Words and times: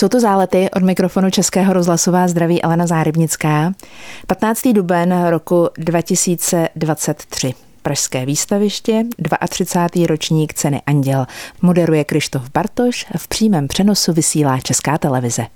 Jsou 0.00 0.08
to 0.08 0.20
zálety 0.20 0.68
od 0.76 0.82
mikrofonu 0.82 1.30
Českého 1.30 1.72
rozhlasová 1.72 2.28
zdraví 2.28 2.62
Elena 2.62 2.86
Zárybnická. 2.86 3.72
15. 4.26 4.68
duben 4.68 5.26
roku 5.30 5.68
2023. 5.78 7.54
Pražské 7.82 8.26
výstaviště, 8.26 9.04
32. 9.48 10.06
ročník 10.06 10.54
ceny 10.54 10.82
Anděl. 10.86 11.26
Moderuje 11.62 12.04
Krištof 12.04 12.42
Bartoš, 12.54 13.06
v 13.16 13.28
přímém 13.28 13.68
přenosu 13.68 14.12
vysílá 14.12 14.60
Česká 14.60 14.98
televize. 14.98 15.46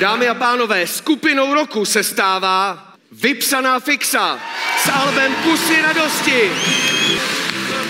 Dámy 0.00 0.28
a 0.28 0.34
pánové, 0.34 0.86
skupinou 0.86 1.54
roku 1.54 1.84
se 1.84 2.02
stává 2.02 2.78
Vypsaná 3.22 3.80
fixa 3.80 4.38
s 4.84 4.90
albem 4.90 5.32
Pusy 5.42 5.82
radosti. 5.82 6.50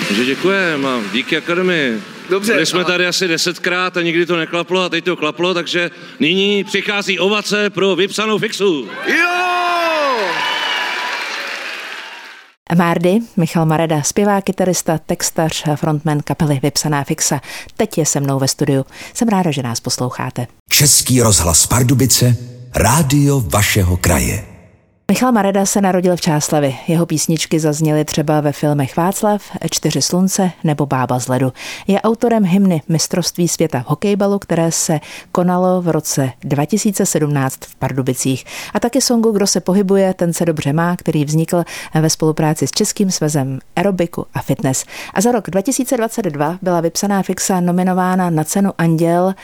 Takže 0.09 0.25
děkujeme 0.25 0.89
a 0.89 1.01
díky 1.13 1.37
akademii. 1.37 2.14
Dobře, 2.31 2.53
Byli 2.53 2.67
jsme 2.67 2.81
a- 2.81 2.85
tady 2.85 3.07
asi 3.07 3.29
desetkrát 3.29 3.97
a 3.97 4.03
nikdy 4.03 4.27
to 4.27 4.37
neklaplo 4.37 4.83
a 4.83 4.89
teď 4.89 5.05
to 5.05 5.17
klaplo, 5.17 5.55
takže 5.55 5.91
nyní 6.21 6.65
přichází 6.65 7.19
ovace 7.19 7.71
pro 7.71 7.97
vypsanou 7.97 8.39
fixu. 8.39 8.89
Jo! 9.07 9.29
Márdy, 12.77 13.19
Michal 13.37 13.67
Mareda, 13.67 14.03
zpěvák, 14.03 14.45
kytarista, 14.45 14.99
textař, 15.07 15.65
frontman 15.75 16.21
kapely 16.25 16.61
Vypsaná 16.63 17.05
fixa. 17.05 17.41
Teď 17.77 17.99
je 17.99 18.07
se 18.07 18.21
mnou 18.21 18.39
ve 18.39 18.49
studiu. 18.49 18.85
Jsem 19.15 19.29
ráda, 19.29 19.51
že 19.51 19.63
nás 19.63 19.81
posloucháte. 19.81 20.47
Český 20.71 21.21
rozhlas 21.21 21.67
Pardubice, 21.67 22.37
rádio 22.75 23.41
vašeho 23.41 23.97
kraje. 23.97 24.45
Michal 25.11 25.33
Mareda 25.33 25.67
se 25.67 25.81
narodil 25.81 26.17
v 26.17 26.21
Čáslavi. 26.21 26.77
Jeho 26.89 27.07
písničky 27.07 27.61
zazněly 27.61 28.05
třeba 28.05 28.41
ve 28.41 28.53
filmech 28.53 28.97
Václav, 28.97 29.43
Čtyři 29.71 30.03
slunce 30.03 30.51
nebo 30.65 30.87
Bába 30.87 31.19
z 31.19 31.29
ledu. 31.29 31.53
Je 31.87 32.01
autorem 32.01 32.45
hymny 32.45 32.83
mistrovství 32.89 33.49
světa 33.49 33.83
v 33.83 33.91
hokejbalu, 33.91 34.39
které 34.39 34.73
se 34.73 35.01
konalo 35.33 35.83
v 35.83 35.89
roce 35.89 36.31
2017 36.41 37.57
v 37.61 37.75
Pardubicích. 37.77 38.45
A 38.75 38.81
taky 38.81 39.01
songu 39.01 39.33
Kdo 39.33 39.47
se 39.47 39.61
pohybuje, 39.61 40.15
ten 40.15 40.33
se 40.33 40.45
dobře 40.45 40.73
má, 40.73 40.97
který 40.97 41.25
vznikl 41.25 41.65
ve 41.95 42.11
spolupráci 42.11 42.67
s 42.67 42.71
Českým 42.71 43.11
svazem 43.11 43.59
aerobiku 43.77 44.27
a 44.35 44.43
fitness. 44.43 44.85
A 45.15 45.21
za 45.21 45.33
rok 45.33 45.51
2022 45.51 46.59
byla 46.63 46.81
vypsaná 46.81 47.23
fixa 47.23 47.61
nominována 47.61 48.31
na 48.31 48.45
cenu 48.45 48.73
Anděl 48.79 49.35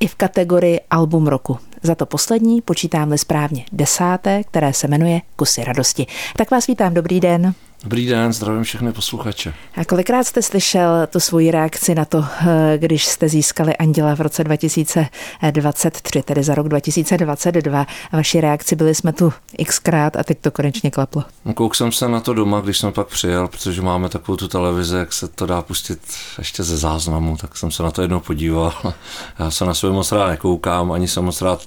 i 0.00 0.06
v 0.06 0.14
kategorii 0.14 0.80
Album 0.90 1.26
roku. 1.26 1.58
Za 1.82 1.94
to 1.94 2.06
poslední, 2.06 2.60
počítám-li 2.60 3.18
správně, 3.18 3.64
desáté, 3.72 4.44
které 4.44 4.72
se 4.72 4.88
jmenuje 4.88 5.20
Kusy 5.36 5.64
radosti. 5.64 6.06
Tak 6.36 6.50
vás 6.50 6.66
vítám, 6.66 6.94
dobrý 6.94 7.20
den. 7.20 7.54
Dobrý 7.84 8.06
den, 8.06 8.32
zdravím 8.32 8.62
všechny 8.62 8.92
posluchače. 8.92 9.54
A 9.76 9.84
kolikrát 9.84 10.24
jste 10.24 10.42
slyšel 10.42 11.06
tu 11.10 11.20
svoji 11.20 11.50
reakci 11.50 11.94
na 11.94 12.04
to, 12.04 12.24
eh, 12.46 12.78
když 12.78 13.06
jste 13.06 13.28
získali 13.28 13.76
Anděla 13.76 14.16
v 14.16 14.20
roce 14.20 14.44
2023, 14.44 16.22
tedy 16.22 16.42
za 16.42 16.54
rok 16.54 16.68
2022? 16.68 17.86
Vaši 18.12 18.40
reakci 18.40 18.76
byli 18.76 18.94
jsme 18.94 19.12
tu 19.12 19.32
xkrát 19.66 20.16
a 20.16 20.24
teď 20.24 20.38
to 20.40 20.50
konečně 20.50 20.90
klaplo. 20.90 21.24
No, 21.44 21.54
Kouk 21.54 21.74
jsem 21.74 21.92
se 21.92 22.08
na 22.08 22.20
to 22.20 22.34
doma, 22.34 22.60
když 22.60 22.78
jsem 22.78 22.92
pak 22.92 23.06
přijel, 23.06 23.48
protože 23.48 23.82
máme 23.82 24.08
takovou 24.08 24.36
tu 24.36 24.48
televizi, 24.48 24.96
jak 24.96 25.12
se 25.12 25.28
to 25.28 25.46
dá 25.46 25.62
pustit 25.62 26.00
ještě 26.38 26.62
ze 26.62 26.76
záznamu, 26.76 27.36
tak 27.36 27.56
jsem 27.56 27.70
se 27.70 27.82
na 27.82 27.90
to 27.90 28.02
jednou 28.02 28.20
podíval. 28.20 28.72
Já 29.38 29.50
se 29.50 29.64
na 29.64 29.74
sebe 29.74 29.92
moc 29.92 30.12
rád 30.12 30.28
nekoukám, 30.28 30.92
ani 30.92 31.08
se 31.08 31.20
moc 31.20 31.42
rád 31.42 31.62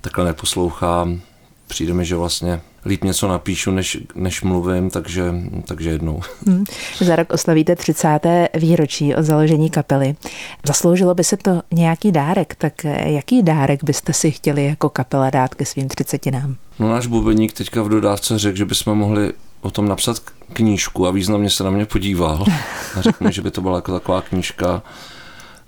takhle 0.00 0.24
neposlouchám. 0.24 1.20
Přijde 1.66 1.94
mi, 1.94 2.04
že 2.04 2.16
vlastně 2.16 2.60
líp 2.86 3.04
něco 3.04 3.28
napíšu, 3.28 3.70
než, 3.70 3.98
než 4.14 4.42
mluvím, 4.42 4.90
takže, 4.90 5.34
takže 5.64 5.90
jednou. 5.90 6.20
Hm. 6.48 6.64
Za 7.00 7.16
rok 7.16 7.32
oslavíte 7.32 7.76
30. 7.76 8.20
výročí 8.54 9.14
od 9.14 9.22
založení 9.22 9.70
kapely. 9.70 10.14
Zasloužilo 10.66 11.14
by 11.14 11.24
se 11.24 11.36
to 11.36 11.62
nějaký 11.72 12.12
dárek, 12.12 12.54
tak 12.54 12.84
jaký 13.04 13.42
dárek 13.42 13.84
byste 13.84 14.12
si 14.12 14.30
chtěli 14.30 14.64
jako 14.64 14.88
kapela 14.88 15.30
dát 15.30 15.54
ke 15.54 15.64
svým 15.64 15.88
třicetinám? 15.88 16.56
No 16.78 16.90
náš 16.90 17.06
bubeník 17.06 17.52
teďka 17.52 17.82
v 17.82 17.88
dodávce 17.88 18.38
řekl, 18.38 18.56
že 18.56 18.64
bychom 18.64 18.98
mohli 18.98 19.32
o 19.60 19.70
tom 19.70 19.88
napsat 19.88 20.16
knížku 20.52 21.06
a 21.06 21.10
významně 21.10 21.50
se 21.50 21.64
na 21.64 21.70
mě 21.70 21.86
podíval. 21.86 22.44
A 22.96 23.02
řekl 23.02 23.24
mi, 23.24 23.32
že 23.32 23.42
by 23.42 23.50
to 23.50 23.60
byla 23.60 23.76
jako 23.76 23.92
taková 23.92 24.20
knížka, 24.20 24.82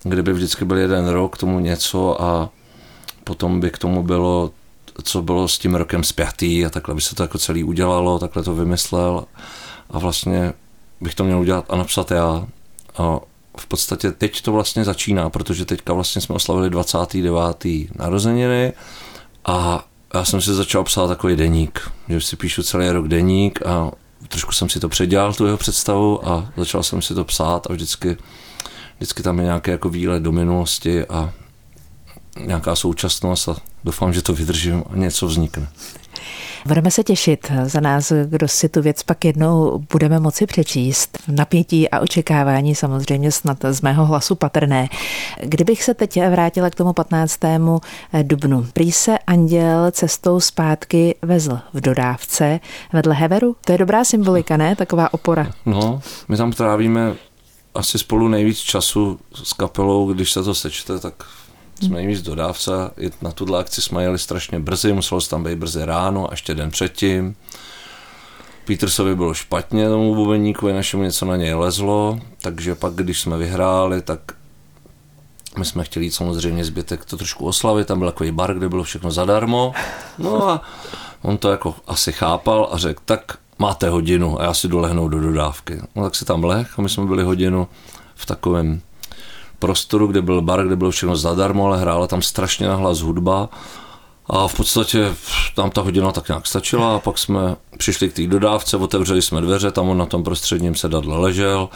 kde 0.03 0.23
by 0.23 0.33
vždycky 0.33 0.65
byl 0.65 0.79
jeden 0.79 1.09
rok 1.09 1.37
k 1.37 1.39
tomu 1.39 1.61
něco 1.61 2.23
a 2.23 2.51
potom 3.25 3.61
by 3.61 3.71
k 3.71 3.79
tomu 3.79 4.03
bylo, 4.03 4.51
co 5.03 5.23
bylo 5.23 5.49
s 5.49 5.59
tím 5.59 5.75
rokem 5.75 6.05
spjatý 6.05 6.67
a 6.67 6.71
takhle 6.71 6.95
by 6.95 7.01
se 7.01 7.15
to 7.15 7.23
jako 7.23 7.39
celý 7.39 7.65
udělalo, 7.65 8.19
takhle 8.19 8.43
to 8.43 8.55
vymyslel 8.55 9.25
a 9.91 9.99
vlastně 9.99 10.53
bych 11.01 11.15
to 11.15 11.25
měl 11.25 11.41
udělat 11.41 11.65
a 11.69 11.77
napsat 11.77 12.11
já. 12.11 12.47
A 12.99 13.21
v 13.59 13.67
podstatě 13.67 14.13
teď 14.13 14.43
to 14.43 14.53
vlastně 14.53 14.85
začíná, 14.85 15.31
protože 15.31 15.65
teďka 15.65 15.93
vlastně 15.93 16.23
jsme 16.23 16.35
oslavili 16.35 16.71
29. 16.71 17.65
narozeniny 17.95 18.73
a 19.45 19.85
já 20.15 20.25
jsem 20.25 20.41
si 20.41 20.55
začal 20.55 20.85
psát 20.85 21.07
takový 21.07 21.37
deník, 21.37 21.93
že 22.09 22.21
si 22.21 22.37
píšu 22.37 22.63
celý 22.63 22.91
rok 22.91 23.09
deník 23.09 23.67
a 23.67 23.91
trošku 24.29 24.53
jsem 24.53 24.69
si 24.69 24.81
to 24.81 24.89
předělal, 24.89 25.35
tu 25.35 25.45
jeho 25.47 25.57
představu 25.57 26.29
a 26.29 26.53
začal 26.57 26.83
jsem 26.83 27.03
si 27.03 27.15
to 27.15 27.25
psát 27.25 27.67
a 27.71 27.73
vždycky, 27.73 28.17
vždycky 28.97 29.23
tam 29.23 29.39
je 29.39 29.45
nějaký 29.45 29.71
jako 29.71 29.89
výlet 29.89 30.23
do 30.23 30.33
minulosti 30.33 31.05
a 31.05 31.33
nějaká 32.41 32.77
současnost 32.77 33.49
a 33.49 33.57
doufám, 33.85 34.13
že 34.13 34.23
to 34.23 34.33
vydržím 34.33 34.85
a 34.93 34.97
něco 34.97 35.27
vznikne. 35.27 35.69
Budeme 36.67 36.91
se 36.91 37.05
těšit 37.05 37.53
za 37.65 37.81
nás, 37.81 38.13
kdo 38.25 38.49
si 38.49 38.69
tu 38.69 38.83
věc 38.83 39.03
pak 39.03 39.25
jednou 39.25 39.85
budeme 39.93 40.21
moci 40.21 40.47
přečíst. 40.47 41.19
Napětí 41.29 41.91
a 41.91 42.01
očekávání 42.01 42.75
samozřejmě 42.75 43.33
snad 43.33 43.59
z 43.71 43.81
mého 43.81 44.07
hlasu 44.07 44.35
patrné. 44.35 44.89
Kdybych 45.43 45.85
se 45.85 45.95
teď 45.95 46.21
vrátila 46.31 46.71
k 46.71 46.75
tomu 46.75 46.93
15. 46.93 47.41
dubnu. 48.23 48.67
Prý 48.73 48.93
se 48.93 49.19
anděl 49.19 49.91
cestou 49.91 50.41
zpátky 50.41 51.15
vezl 51.23 51.59
v 51.73 51.81
dodávce 51.81 52.61
vedle 52.93 53.15
Heveru. 53.15 53.57
To 53.65 53.73
je 53.73 53.79
dobrá 53.79 54.05
symbolika, 54.05 54.57
ne? 54.57 54.77
Taková 54.77 55.15
opora. 55.15 55.51
No, 55.67 56.01
my 56.29 56.37
tam 56.37 56.53
trávíme 56.53 57.15
asi 57.75 57.99
spolu 57.99 58.29
nejvíc 58.29 58.59
času 58.59 59.19
s 59.35 59.53
kapelou, 59.53 60.13
když 60.13 60.33
se 60.33 60.43
to 60.43 60.55
sečte, 60.55 60.99
tak 60.99 61.15
jsme 61.83 61.97
nejvíc 61.97 62.23
dodávce. 62.23 62.71
Na 63.23 63.31
tuhle 63.31 63.61
akci 63.61 63.83
jsme 63.83 64.03
jeli 64.03 64.19
strašně 64.19 64.61
brzy, 64.61 64.93
muselo 64.93 65.21
se 65.21 65.31
tam 65.31 65.45
být 65.45 65.59
brzy 65.59 65.85
ráno, 65.85 66.29
ještě 66.31 66.55
den 66.55 66.71
předtím. 66.71 67.37
Petersovi 68.65 69.17
bylo 69.17 69.35
špatně, 69.35 69.89
tomu 69.89 70.15
bubeníkovi 70.15 70.73
našemu 70.73 71.03
něco 71.03 71.27
na 71.27 71.37
něj 71.37 71.55
lezlo, 71.55 72.21
takže 72.43 72.75
pak, 72.75 72.95
když 72.95 73.21
jsme 73.21 73.37
vyhráli, 73.37 74.03
tak 74.03 74.21
my 75.59 75.65
jsme 75.65 75.85
chtěli 75.85 76.11
samozřejmě 76.11 76.65
zbytek 76.65 77.05
to 77.05 77.17
trošku 77.17 77.47
oslavit, 77.47 77.87
tam 77.87 77.99
byl 77.99 78.09
takový 78.09 78.33
bar, 78.33 78.55
kde 78.55 78.69
bylo 78.69 78.85
všechno 78.85 79.11
zadarmo. 79.11 79.73
No 80.19 80.49
a 80.49 80.63
on 81.23 81.39
to 81.39 81.51
jako 81.51 81.75
asi 81.87 82.13
chápal 82.13 82.69
a 82.73 82.79
řekl, 82.79 83.03
tak 83.05 83.39
máte 83.59 83.89
hodinu 83.89 84.41
a 84.41 84.45
já 84.45 84.55
si 84.55 84.69
jdu 84.69 84.79
lehnout 84.79 85.13
do 85.13 85.21
dodávky. 85.21 85.81
No 85.95 86.03
tak 86.03 86.15
si 86.15 86.25
tam 86.25 86.45
leh 86.45 86.79
a 86.79 86.83
my 86.83 86.89
jsme 86.89 87.07
byli 87.07 87.23
hodinu 87.23 87.69
v 88.15 88.27
takovém 88.27 88.81
prostoru, 89.59 90.07
kde 90.07 90.23
byl 90.23 90.43
bar, 90.43 90.67
kde 90.67 90.77
bylo 90.77 90.91
všechno 90.91 91.17
zadarmo, 91.17 91.67
ale 91.67 91.81
hrála 91.81 92.07
tam 92.07 92.23
strašně 92.23 92.69
nahlas 92.69 92.99
hudba. 92.99 93.49
A 94.31 94.49
v 94.49 94.55
podstatě 94.55 95.15
tam 95.55 95.71
ta 95.71 95.81
hodina 95.81 96.13
tak 96.13 96.29
nějak 96.29 96.47
stačila 96.47 96.97
a 96.97 96.99
pak 96.99 97.19
jsme 97.19 97.57
přišli 97.79 98.09
k 98.09 98.13
té 98.13 98.27
dodávce, 98.27 98.77
otevřeli 98.77 99.23
jsme 99.23 99.41
dveře, 99.41 99.71
tam 99.71 99.89
on 99.89 99.99
na 99.99 100.07
tom 100.07 100.25
prostředním 100.25 100.75
sedadle 100.75 101.19
ležel, 101.19 101.69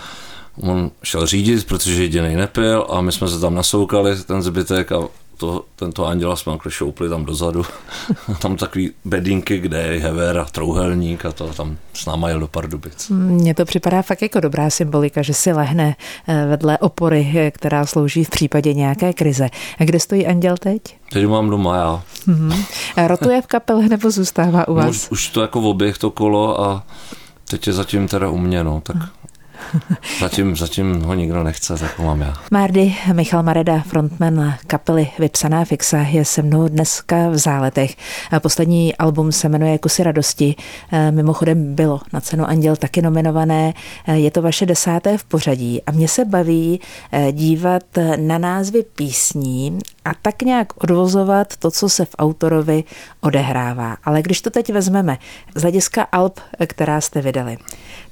on 0.63 0.91
šel 1.03 1.27
řídit, 1.27 1.67
protože 1.67 2.03
jedinej 2.03 2.37
nepil 2.37 2.87
a 2.91 3.01
my 3.01 3.13
jsme 3.13 3.29
se 3.29 3.41
tam 3.41 3.55
nasoukali, 3.55 4.17
ten 4.17 4.43
zbytek 4.43 4.93
a 4.93 5.01
to, 5.41 5.65
tento 5.77 6.07
anděla 6.07 6.37
jsme 6.37 6.53
takhle 6.53 6.73
šoupli 6.73 7.09
tam 7.09 7.25
dozadu. 7.25 7.63
tam 8.41 8.57
takový 8.57 8.91
bedinky, 9.05 9.59
kde 9.59 9.83
je 9.83 10.01
hever 10.01 10.39
a 10.39 10.45
trouhelník 10.45 11.25
a 11.27 11.33
to 11.33 11.47
tam 11.55 11.77
s 11.95 12.07
náma 12.07 12.29
jel 12.29 12.41
do 12.41 12.49
Pardubic. 12.49 13.09
Mně 13.11 13.55
to 13.55 13.65
připadá 13.65 14.03
fakt 14.03 14.23
jako 14.23 14.41
dobrá 14.41 14.71
symbolika, 14.71 15.23
že 15.23 15.35
si 15.35 15.53
lehne 15.53 15.97
eh, 16.29 16.47
vedle 16.47 16.79
opory, 16.79 17.33
eh, 17.39 17.51
která 17.51 17.87
slouží 17.87 18.25
v 18.25 18.31
případě 18.31 18.75
nějaké 18.75 19.13
krize. 19.13 19.49
A 19.81 19.85
kde 19.85 20.01
stojí 20.01 20.27
anděl 20.27 20.57
teď? 20.57 20.83
Teď 21.13 21.27
mám 21.27 21.51
doma 21.51 21.77
já. 21.77 22.03
Mhm. 22.27 22.63
Rotuje 23.07 23.43
v 23.43 23.47
kapele 23.47 23.89
nebo 23.89 24.11
zůstává 24.11 24.69
u 24.69 24.75
No, 24.75 24.81
vás? 24.81 24.89
už, 24.91 25.11
už 25.11 25.29
to 25.29 25.41
jako 25.43 25.61
oběh 25.61 25.99
to 25.99 26.11
kolo 26.11 26.61
a 26.61 26.83
teď 27.51 27.67
je 27.67 27.73
zatím 27.73 28.09
teda 28.09 28.29
u 28.29 28.39
mě, 28.39 28.65
no, 28.65 28.81
tak 28.85 28.97
zatím, 30.21 30.57
zatím 30.57 31.01
ho 31.03 31.15
nikdo 31.15 31.45
nechce, 31.45 31.77
tak 31.77 31.99
ho 31.99 32.05
mám 32.05 32.21
já. 32.21 32.35
Márdy, 32.51 32.95
Michal 33.13 33.43
Mareda, 33.43 33.81
frontman 33.81 34.55
kapely 34.67 35.09
Vypsaná 35.19 35.65
fixa, 35.65 35.99
je 35.99 36.25
se 36.25 36.43
mnou 36.43 36.69
dneska 36.69 37.29
v 37.29 37.39
záletech. 37.39 37.97
Poslední 38.39 38.97
album 38.97 39.33
se 39.33 39.49
jmenuje 39.49 39.79
Kusy 39.79 40.03
radosti. 40.03 40.55
Mimochodem 41.11 41.75
bylo 41.75 42.01
na 42.13 42.21
cenu 42.21 42.45
Anděl 42.45 42.77
taky 42.77 43.03
nominované. 43.03 43.73
Je 44.13 44.31
to 44.31 44.43
vaše 44.43 44.67
desáté 44.67 45.19
v 45.19 45.25
pořadí 45.25 45.83
a 45.83 45.93
mě 45.93 46.09
se 46.09 46.25
baví 46.25 46.81
dívat 47.33 47.83
na 48.17 48.39
názvy 48.39 48.85
písní 48.97 49.79
a 50.05 50.15
tak 50.23 50.43
nějak 50.43 50.83
odvozovat 50.85 51.57
to, 51.57 51.71
co 51.71 51.89
se 51.89 52.05
v 52.05 52.15
autorovi 52.19 52.85
odehrává. 53.21 53.97
Ale 54.05 54.23
když 54.23 54.41
to 54.41 54.51
teď 54.51 54.73
vezmeme 54.73 55.19
z 55.55 55.63
hlediska 55.63 56.03
alb, 56.13 56.41
která 56.67 57.01
jste 57.01 57.21
vydali, 57.21 57.59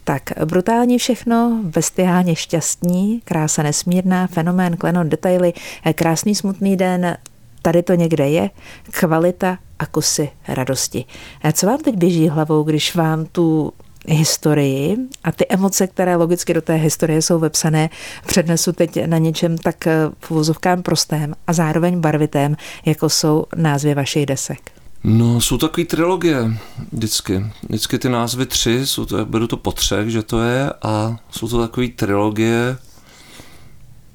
tak 0.04 0.22
brutálně 0.44 0.98
všechno, 0.98 1.37
bestiálně 1.62 2.36
šťastní, 2.36 3.20
krása 3.24 3.62
nesmírná, 3.62 4.26
fenomén, 4.26 4.76
klenot, 4.76 5.06
detaily, 5.06 5.52
krásný 5.94 6.34
smutný 6.34 6.76
den, 6.76 7.16
tady 7.62 7.82
to 7.82 7.94
někde 7.94 8.28
je, 8.28 8.50
kvalita 8.90 9.58
a 9.78 9.86
kusy 9.86 10.30
radosti. 10.48 11.04
A 11.42 11.52
co 11.52 11.66
vám 11.66 11.78
teď 11.78 11.96
běží 11.96 12.28
hlavou, 12.28 12.62
když 12.62 12.94
vám 12.94 13.26
tu 13.26 13.72
historii 14.06 14.96
a 15.24 15.32
ty 15.32 15.46
emoce, 15.48 15.86
které 15.86 16.16
logicky 16.16 16.54
do 16.54 16.62
té 16.62 16.74
historie 16.74 17.22
jsou 17.22 17.38
vepsané, 17.38 17.90
přednesu 18.26 18.72
teď 18.72 19.06
na 19.06 19.18
něčem 19.18 19.58
tak 19.58 19.84
v 20.20 20.30
uvozovkám 20.30 20.82
prostém 20.82 21.34
a 21.46 21.52
zároveň 21.52 22.00
barvitém, 22.00 22.56
jako 22.86 23.08
jsou 23.08 23.44
názvy 23.56 23.94
vašich 23.94 24.26
desek. 24.26 24.77
No, 25.04 25.40
jsou 25.40 25.58
takové 25.58 25.84
trilogie 25.84 26.58
vždycky. 26.92 27.46
Vždycky 27.68 27.98
ty 27.98 28.08
názvy 28.08 28.46
tři, 28.46 28.86
jsou 28.86 29.04
to, 29.04 29.26
beru 29.26 29.46
to 29.46 29.56
po 29.56 29.72
třech, 29.72 30.10
že 30.10 30.22
to 30.22 30.40
je, 30.42 30.72
a 30.82 31.16
jsou 31.30 31.48
to 31.48 31.60
takové 31.60 31.88
trilogie, 31.88 32.78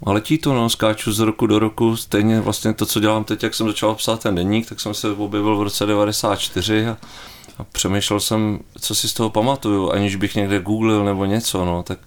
a 0.05 0.11
letí 0.11 0.37
to, 0.37 0.53
no, 0.53 0.69
skáču 0.69 1.11
z 1.13 1.19
roku 1.19 1.47
do 1.47 1.59
roku, 1.59 1.97
stejně 1.97 2.41
vlastně 2.41 2.73
to, 2.73 2.85
co 2.85 2.99
dělám 2.99 3.23
teď, 3.23 3.43
jak 3.43 3.53
jsem 3.53 3.67
začal 3.67 3.95
psát 3.95 4.21
ten 4.23 4.35
denník, 4.35 4.69
tak 4.69 4.79
jsem 4.79 4.93
se 4.93 5.09
objevil 5.11 5.57
v 5.57 5.63
roce 5.63 5.85
94 5.85 6.87
a, 6.87 6.97
a 7.57 7.63
přemýšlel 7.63 8.19
jsem, 8.19 8.59
co 8.79 8.95
si 8.95 9.09
z 9.09 9.13
toho 9.13 9.29
pamatuju, 9.29 9.91
aniž 9.91 10.15
bych 10.15 10.35
někde 10.35 10.59
googlil 10.59 11.03
nebo 11.03 11.25
něco, 11.25 11.65
no, 11.65 11.83
tak, 11.83 11.99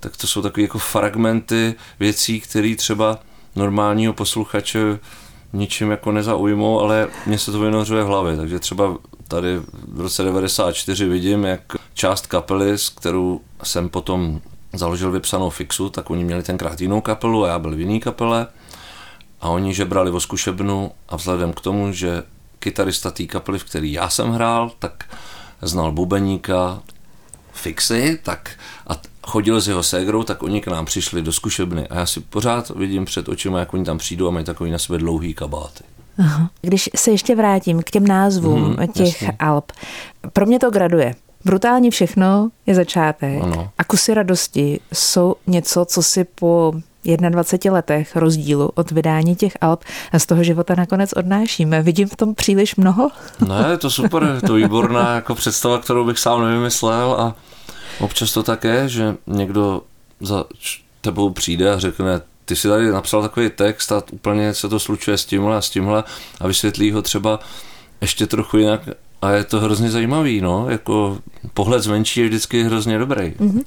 tak 0.00 0.16
to 0.16 0.26
jsou 0.26 0.42
takové 0.42 0.62
jako 0.62 0.78
fragmenty 0.78 1.74
věcí, 2.00 2.40
které 2.40 2.76
třeba 2.76 3.18
normálního 3.56 4.12
posluchače 4.12 4.98
ničím 5.52 5.90
jako 5.90 6.12
nezaujmou, 6.12 6.80
ale 6.80 7.08
mně 7.26 7.38
se 7.38 7.52
to 7.52 7.58
vynořuje 7.58 8.04
v 8.04 8.06
hlavě, 8.06 8.36
takže 8.36 8.58
třeba 8.58 8.96
tady 9.28 9.60
v 9.88 10.00
roce 10.00 10.22
94 10.22 11.08
vidím, 11.08 11.44
jak 11.44 11.60
část 11.94 12.26
kapely, 12.26 12.78
s 12.78 12.88
kterou 12.88 13.40
jsem 13.62 13.88
potom 13.88 14.40
založil 14.72 15.10
vypsanou 15.10 15.50
fixu, 15.50 15.90
tak 15.90 16.10
oni 16.10 16.24
měli 16.24 16.42
tenkrát 16.42 16.80
jinou 16.80 17.00
kapelu 17.00 17.44
a 17.44 17.48
já 17.48 17.58
byl 17.58 17.76
v 17.76 17.80
jiný 17.80 18.00
kapele. 18.00 18.46
A 19.40 19.48
oni 19.48 19.74
žebrali 19.74 20.10
o 20.10 20.20
zkušebnu 20.20 20.92
a 21.08 21.16
vzhledem 21.16 21.52
k 21.52 21.60
tomu, 21.60 21.92
že 21.92 22.22
kytarista 22.58 23.10
té 23.10 23.24
kapely, 23.24 23.58
v 23.58 23.64
který 23.64 23.92
já 23.92 24.10
jsem 24.10 24.30
hrál, 24.30 24.72
tak 24.78 25.04
znal 25.62 25.92
bubeníka 25.92 26.82
fixy, 27.52 28.18
tak 28.22 28.50
a 28.86 28.94
chodil 29.30 29.60
s 29.60 29.68
jeho 29.68 29.82
ségrou, 29.82 30.22
tak 30.22 30.42
oni 30.42 30.60
k 30.60 30.66
nám 30.66 30.84
přišli 30.84 31.22
do 31.22 31.32
zkušebny 31.32 31.88
a 31.88 31.98
já 31.98 32.06
si 32.06 32.20
pořád 32.20 32.70
vidím 32.70 33.04
před 33.04 33.28
očima, 33.28 33.58
jak 33.58 33.74
oni 33.74 33.84
tam 33.84 33.98
přijdou 33.98 34.28
a 34.28 34.30
mají 34.30 34.44
takový 34.44 34.70
na 34.70 34.78
sebe 34.78 34.98
dlouhý 34.98 35.34
kabáty. 35.34 35.84
Aha. 36.18 36.50
Když 36.62 36.90
se 36.96 37.10
ještě 37.10 37.36
vrátím 37.36 37.82
k 37.82 37.90
těm 37.90 38.06
názvům 38.06 38.64
hmm, 38.64 38.88
těch 38.88 39.22
jasný. 39.22 39.38
Alp, 39.38 39.72
pro 40.32 40.46
mě 40.46 40.58
to 40.58 40.70
graduje. 40.70 41.14
Brutální 41.44 41.90
všechno 41.90 42.50
je 42.66 42.74
začátek 42.74 43.42
ano. 43.42 43.70
a 43.78 43.84
kusy 43.84 44.14
radosti 44.14 44.80
jsou 44.92 45.34
něco, 45.46 45.84
co 45.84 46.02
si 46.02 46.24
po 46.24 46.72
21 47.04 47.72
letech 47.72 48.16
rozdílu 48.16 48.70
od 48.74 48.90
vydání 48.90 49.36
těch 49.36 49.52
Alp 49.60 49.84
a 50.12 50.18
z 50.18 50.26
toho 50.26 50.44
života 50.44 50.74
nakonec 50.74 51.12
odnášíme. 51.12 51.82
Vidím 51.82 52.08
v 52.08 52.16
tom 52.16 52.34
příliš 52.34 52.76
mnoho? 52.76 53.08
Ne, 53.48 53.78
to 53.78 53.90
super, 53.90 54.40
to 54.46 54.54
výborná 54.54 55.14
jako 55.14 55.34
představa, 55.34 55.78
kterou 55.78 56.04
bych 56.04 56.18
sám 56.18 56.42
nevymyslel 56.42 57.16
a 57.18 57.34
občas 58.00 58.32
to 58.32 58.42
tak 58.42 58.64
je, 58.64 58.88
že 58.88 59.16
někdo 59.26 59.82
za 60.20 60.44
tebou 61.00 61.30
přijde 61.30 61.72
a 61.72 61.78
řekne, 61.78 62.20
ty 62.44 62.56
si 62.56 62.68
tady 62.68 62.90
napsal 62.90 63.22
takový 63.22 63.50
text 63.50 63.92
a 63.92 64.02
úplně 64.12 64.54
se 64.54 64.68
to 64.68 64.80
slučuje 64.80 65.18
s 65.18 65.24
tímhle 65.24 65.56
a 65.56 65.60
s 65.60 65.70
tímhle 65.70 66.04
a 66.40 66.46
vysvětlí 66.46 66.92
ho 66.92 67.02
třeba 67.02 67.40
ještě 68.00 68.26
trochu 68.26 68.56
jinak 68.56 68.80
a 69.22 69.30
je 69.30 69.44
to 69.44 69.60
hrozně 69.60 69.90
zajímavý, 69.90 70.40
no, 70.40 70.70
jako 70.70 71.18
pohled 71.54 71.82
zvenčí 71.82 72.20
je 72.20 72.26
vždycky 72.26 72.62
hrozně 72.62 72.98
dobrý. 72.98 73.22
Mm-hmm. 73.22 73.62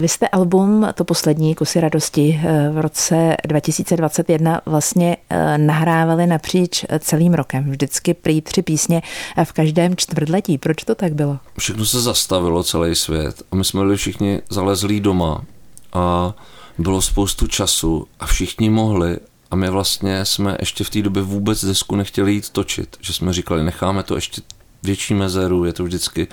Vy 0.00 0.08
jste 0.08 0.28
album, 0.28 0.88
to 0.94 1.04
poslední, 1.04 1.54
Kusy 1.54 1.80
radosti, 1.80 2.40
eh, 2.44 2.70
v 2.70 2.80
roce 2.80 3.36
2021 3.46 4.60
vlastně 4.66 5.16
eh, 5.30 5.58
nahrávali 5.58 6.26
napříč 6.26 6.84
celým 6.98 7.34
rokem. 7.34 7.70
Vždycky 7.70 8.14
prý 8.14 8.40
tři 8.40 8.62
písně 8.62 9.02
eh, 9.36 9.44
v 9.44 9.52
každém 9.52 9.96
čtvrtletí. 9.96 10.58
Proč 10.58 10.84
to 10.84 10.94
tak 10.94 11.14
bylo? 11.14 11.38
Všechno 11.58 11.86
se 11.86 12.00
zastavilo, 12.00 12.64
celý 12.64 12.94
svět. 12.94 13.42
A 13.52 13.56
my 13.56 13.64
jsme 13.64 13.80
byli 13.80 13.96
všichni 13.96 14.42
zalezlí 14.50 15.00
doma. 15.00 15.44
A 15.92 16.34
bylo 16.78 17.02
spoustu 17.02 17.46
času 17.46 18.06
a 18.20 18.26
všichni 18.26 18.70
mohli 18.70 19.18
a 19.50 19.56
my 19.56 19.70
vlastně 19.70 20.24
jsme 20.24 20.56
ještě 20.60 20.84
v 20.84 20.90
té 20.90 21.02
době 21.02 21.22
vůbec 21.22 21.64
desku 21.64 21.96
nechtěli 21.96 22.32
jít 22.32 22.50
točit, 22.50 22.96
že 23.00 23.12
jsme 23.12 23.32
říkali, 23.32 23.64
necháme 23.64 24.02
to 24.02 24.14
ještě 24.14 24.42
větší 24.82 25.14
mezeru, 25.14 25.64
je 25.64 25.72
to 25.72 25.84
vždycky, 25.84 26.28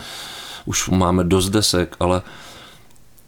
už 0.65 0.89
máme 0.89 1.23
dost 1.23 1.49
desek, 1.49 1.95
ale 1.99 2.21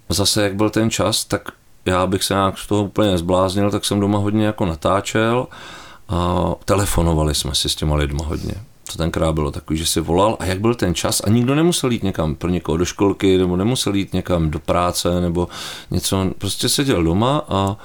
zase 0.09 0.43
jak 0.43 0.55
byl 0.55 0.69
ten 0.69 0.89
čas, 0.89 1.25
tak 1.25 1.41
já 1.85 2.07
bych 2.07 2.23
se 2.23 2.33
nějak 2.33 2.57
z 2.57 2.67
toho 2.67 2.83
úplně 2.83 3.17
zbláznil, 3.17 3.71
tak 3.71 3.85
jsem 3.85 3.99
doma 3.99 4.17
hodně 4.19 4.45
jako 4.45 4.65
natáčel 4.65 5.47
a 6.09 6.51
telefonovali 6.65 7.35
jsme 7.35 7.55
si 7.55 7.69
s 7.69 7.75
těma 7.75 7.95
lidma 7.95 8.25
hodně. 8.25 8.53
To 8.91 8.97
tenkrát 8.97 9.31
bylo 9.31 9.51
takový, 9.51 9.79
že 9.79 9.85
si 9.85 10.01
volal 10.01 10.37
a 10.39 10.45
jak 10.45 10.59
byl 10.59 10.75
ten 10.75 10.95
čas 10.95 11.21
a 11.23 11.29
nikdo 11.29 11.55
nemusel 11.55 11.91
jít 11.91 12.03
někam 12.03 12.35
pro 12.35 12.49
někoho 12.49 12.77
do 12.77 12.85
školky 12.85 13.37
nebo 13.37 13.57
nemusel 13.57 13.95
jít 13.95 14.13
někam 14.13 14.49
do 14.49 14.59
práce 14.59 15.21
nebo 15.21 15.47
něco, 15.91 16.31
prostě 16.37 16.69
seděl 16.69 17.03
doma 17.03 17.45
a 17.49 17.77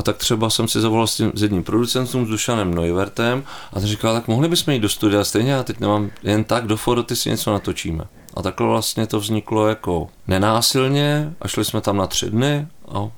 a 0.00 0.02
tak 0.02 0.16
třeba 0.16 0.50
jsem 0.50 0.68
si 0.68 0.80
zavolal 0.80 1.06
s, 1.06 1.16
tím, 1.16 1.32
s 1.34 1.42
jedním 1.42 1.64
producentem, 1.64 2.26
s 2.26 2.28
Dušanem 2.28 2.74
Neuvertem 2.74 3.44
a 3.72 3.80
ten 3.80 3.88
říkal, 3.88 4.14
tak 4.14 4.28
mohli 4.28 4.48
bychom 4.48 4.74
jít 4.74 4.80
do 4.80 4.88
studia, 4.88 5.24
stejně 5.24 5.52
já 5.52 5.62
teď 5.62 5.80
nemám 5.80 6.10
jen 6.22 6.44
tak 6.44 6.66
do 6.66 6.76
foroty 6.76 7.16
si 7.16 7.30
něco 7.30 7.52
natočíme. 7.52 8.04
A 8.34 8.42
takhle 8.42 8.66
vlastně 8.66 9.06
to 9.06 9.20
vzniklo 9.20 9.68
jako 9.68 10.08
nenásilně 10.28 11.32
a 11.40 11.48
šli 11.48 11.64
jsme 11.64 11.80
tam 11.80 11.96
na 11.96 12.06
tři 12.06 12.30
dny 12.30 12.66
a 12.88 13.08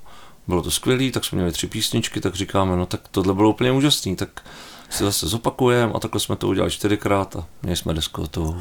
bylo 0.48 0.62
to 0.62 0.70
skvělé, 0.70 1.10
tak 1.10 1.24
jsme 1.24 1.36
měli 1.36 1.52
tři 1.52 1.66
písničky, 1.66 2.20
tak 2.20 2.34
říkáme, 2.34 2.76
no 2.76 2.86
tak 2.86 3.00
tohle 3.10 3.34
bylo 3.34 3.50
úplně 3.50 3.72
úžasný, 3.72 4.16
tak 4.16 4.42
si 4.92 5.04
zase 5.04 5.28
zopakujeme 5.28 5.92
a 5.92 5.98
takhle 5.98 6.20
jsme 6.20 6.36
to 6.36 6.48
udělali 6.48 6.70
čtyřikrát 6.70 7.36
a 7.36 7.44
měli 7.62 7.76
jsme 7.76 7.94
desku 7.94 8.20
hotovou. 8.20 8.56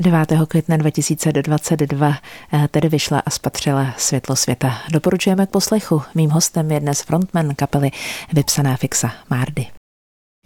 9. 0.00 0.32
května 0.48 0.76
2022 0.76 2.14
eh, 2.52 2.68
tedy 2.70 2.88
vyšla 2.88 3.22
a 3.26 3.30
spatřila 3.30 3.94
světlo 3.98 4.36
světa. 4.36 4.78
Doporučujeme 4.92 5.46
k 5.46 5.50
poslechu. 5.50 6.02
Mým 6.14 6.30
hostem 6.30 6.70
je 6.70 6.80
dnes 6.80 7.02
frontman 7.02 7.54
kapely 7.54 7.90
Vypsaná 8.32 8.76
fixa 8.76 9.12
Márdy. 9.30 9.66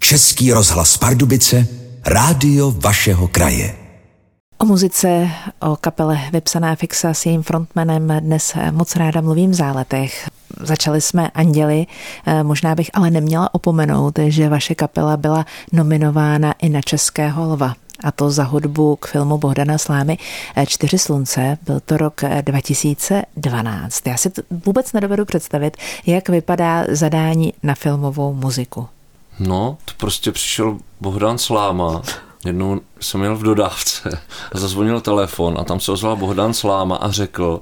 Český 0.01 0.53
rozhlas 0.53 0.97
Pardubice, 0.97 1.67
rádio 2.07 2.71
vašeho 2.71 3.29
kraje. 3.29 3.77
O 4.59 4.65
muzice, 4.65 5.31
o 5.61 5.77
kapele 5.77 6.21
Vypsaná 6.33 6.75
fixa 6.75 7.15
s 7.15 7.27
jejím 7.27 7.43
frontmanem 7.43 8.13
dnes 8.21 8.55
moc 8.71 8.97
ráda 8.97 9.21
mluvím 9.21 9.51
v 9.51 9.55
záletech. 9.55 10.31
Začali 10.61 11.01
jsme 11.01 11.29
Anděli, 11.31 11.87
eh, 12.27 12.43
možná 12.43 12.75
bych 12.75 12.91
ale 12.95 13.11
neměla 13.11 13.55
opomenout, 13.55 14.19
že 14.27 14.49
vaše 14.49 14.75
kapela 14.75 15.17
byla 15.17 15.47
nominována 15.73 16.55
i 16.59 16.69
na 16.69 16.81
Českého 16.81 17.53
lva 17.53 17.75
a 18.05 18.13
to 18.13 18.31
za 18.31 18.45
hudbu 18.45 18.97
k 18.97 19.07
filmu 19.07 19.39
Bohdana 19.39 19.79
Slámy 19.79 20.19
eh, 20.57 20.67
Čtyři 20.67 20.99
slunce. 20.99 21.59
Byl 21.63 21.81
to 21.81 21.97
rok 21.97 22.21
2012. 22.41 24.07
Eh, 24.07 24.11
Já 24.11 24.17
si 24.17 24.33
vůbec 24.51 24.93
nedovedu 24.93 25.25
představit, 25.25 25.77
jak 26.07 26.29
vypadá 26.29 26.85
zadání 26.89 27.53
na 27.63 27.75
filmovou 27.75 28.35
muziku. 28.35 28.89
No, 29.41 29.77
to 29.85 29.93
prostě 29.97 30.33
přišel 30.33 30.79
Bohdan 31.01 31.39
Sláma 31.39 32.03
Jednou 32.45 32.81
jsem 33.01 33.21
měl 33.21 33.37
v 33.37 33.43
dodávce 33.43 34.21
a 34.53 34.59
zazvonil 34.59 35.01
telefon 35.01 35.57
a 35.61 35.65
tam 35.65 35.81
se 35.81 35.93
ozval 35.93 36.17
Bohdan 36.17 36.55
Sláma 36.55 36.97
a 36.97 37.11
řekl, 37.11 37.61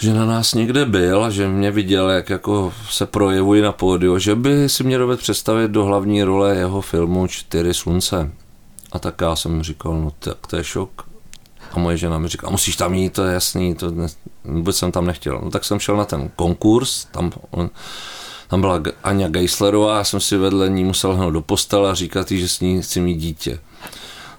že 0.00 0.14
na 0.14 0.26
nás 0.26 0.54
někde 0.54 0.84
byl 0.84 1.24
a 1.24 1.30
že 1.30 1.48
mě 1.48 1.70
viděl, 1.70 2.10
jak 2.10 2.30
jako 2.30 2.72
se 2.90 3.06
projevuji 3.06 3.62
na 3.62 3.72
pódiu, 3.72 4.18
že 4.18 4.34
by 4.34 4.68
si 4.68 4.84
mě 4.84 4.98
dovedl 4.98 5.22
představit 5.22 5.70
do 5.70 5.84
hlavní 5.84 6.22
role 6.22 6.56
jeho 6.56 6.80
filmu 6.80 7.26
Čtyři 7.26 7.74
slunce. 7.74 8.30
A 8.92 8.98
tak 8.98 9.20
já 9.20 9.36
jsem 9.36 9.62
říkal, 9.62 10.00
no 10.00 10.12
tak 10.18 10.46
to 10.46 10.56
je 10.56 10.64
šok. 10.64 11.08
A 11.72 11.78
moje 11.78 11.96
žena 11.96 12.18
mi 12.18 12.28
říká, 12.28 12.50
musíš 12.50 12.76
tam 12.76 12.94
jít, 12.94 13.12
to 13.12 13.24
je 13.24 13.34
jasný, 13.34 13.74
to 13.74 13.90
ne, 13.90 14.06
vůbec 14.44 14.76
jsem 14.76 14.92
tam 14.92 15.06
nechtěl. 15.06 15.40
No 15.44 15.50
tak 15.50 15.64
jsem 15.64 15.80
šel 15.80 15.96
na 15.96 16.04
ten 16.04 16.30
konkurs, 16.36 17.04
tam 17.04 17.32
on, 17.50 17.70
tam 18.48 18.60
byla 18.60 18.82
Anja 19.04 19.28
Geislerová, 19.28 19.96
já 19.96 20.04
jsem 20.04 20.20
si 20.20 20.36
vedle 20.36 20.68
ní 20.68 20.84
musel 20.84 21.14
hnout 21.14 21.32
do 21.32 21.40
postele 21.40 21.90
a 21.90 21.94
říkat 21.94 22.32
jí, 22.32 22.40
že 22.40 22.48
s 22.48 22.60
ní 22.60 22.82
chci 22.82 23.00
mít 23.00 23.16
dítě. 23.16 23.58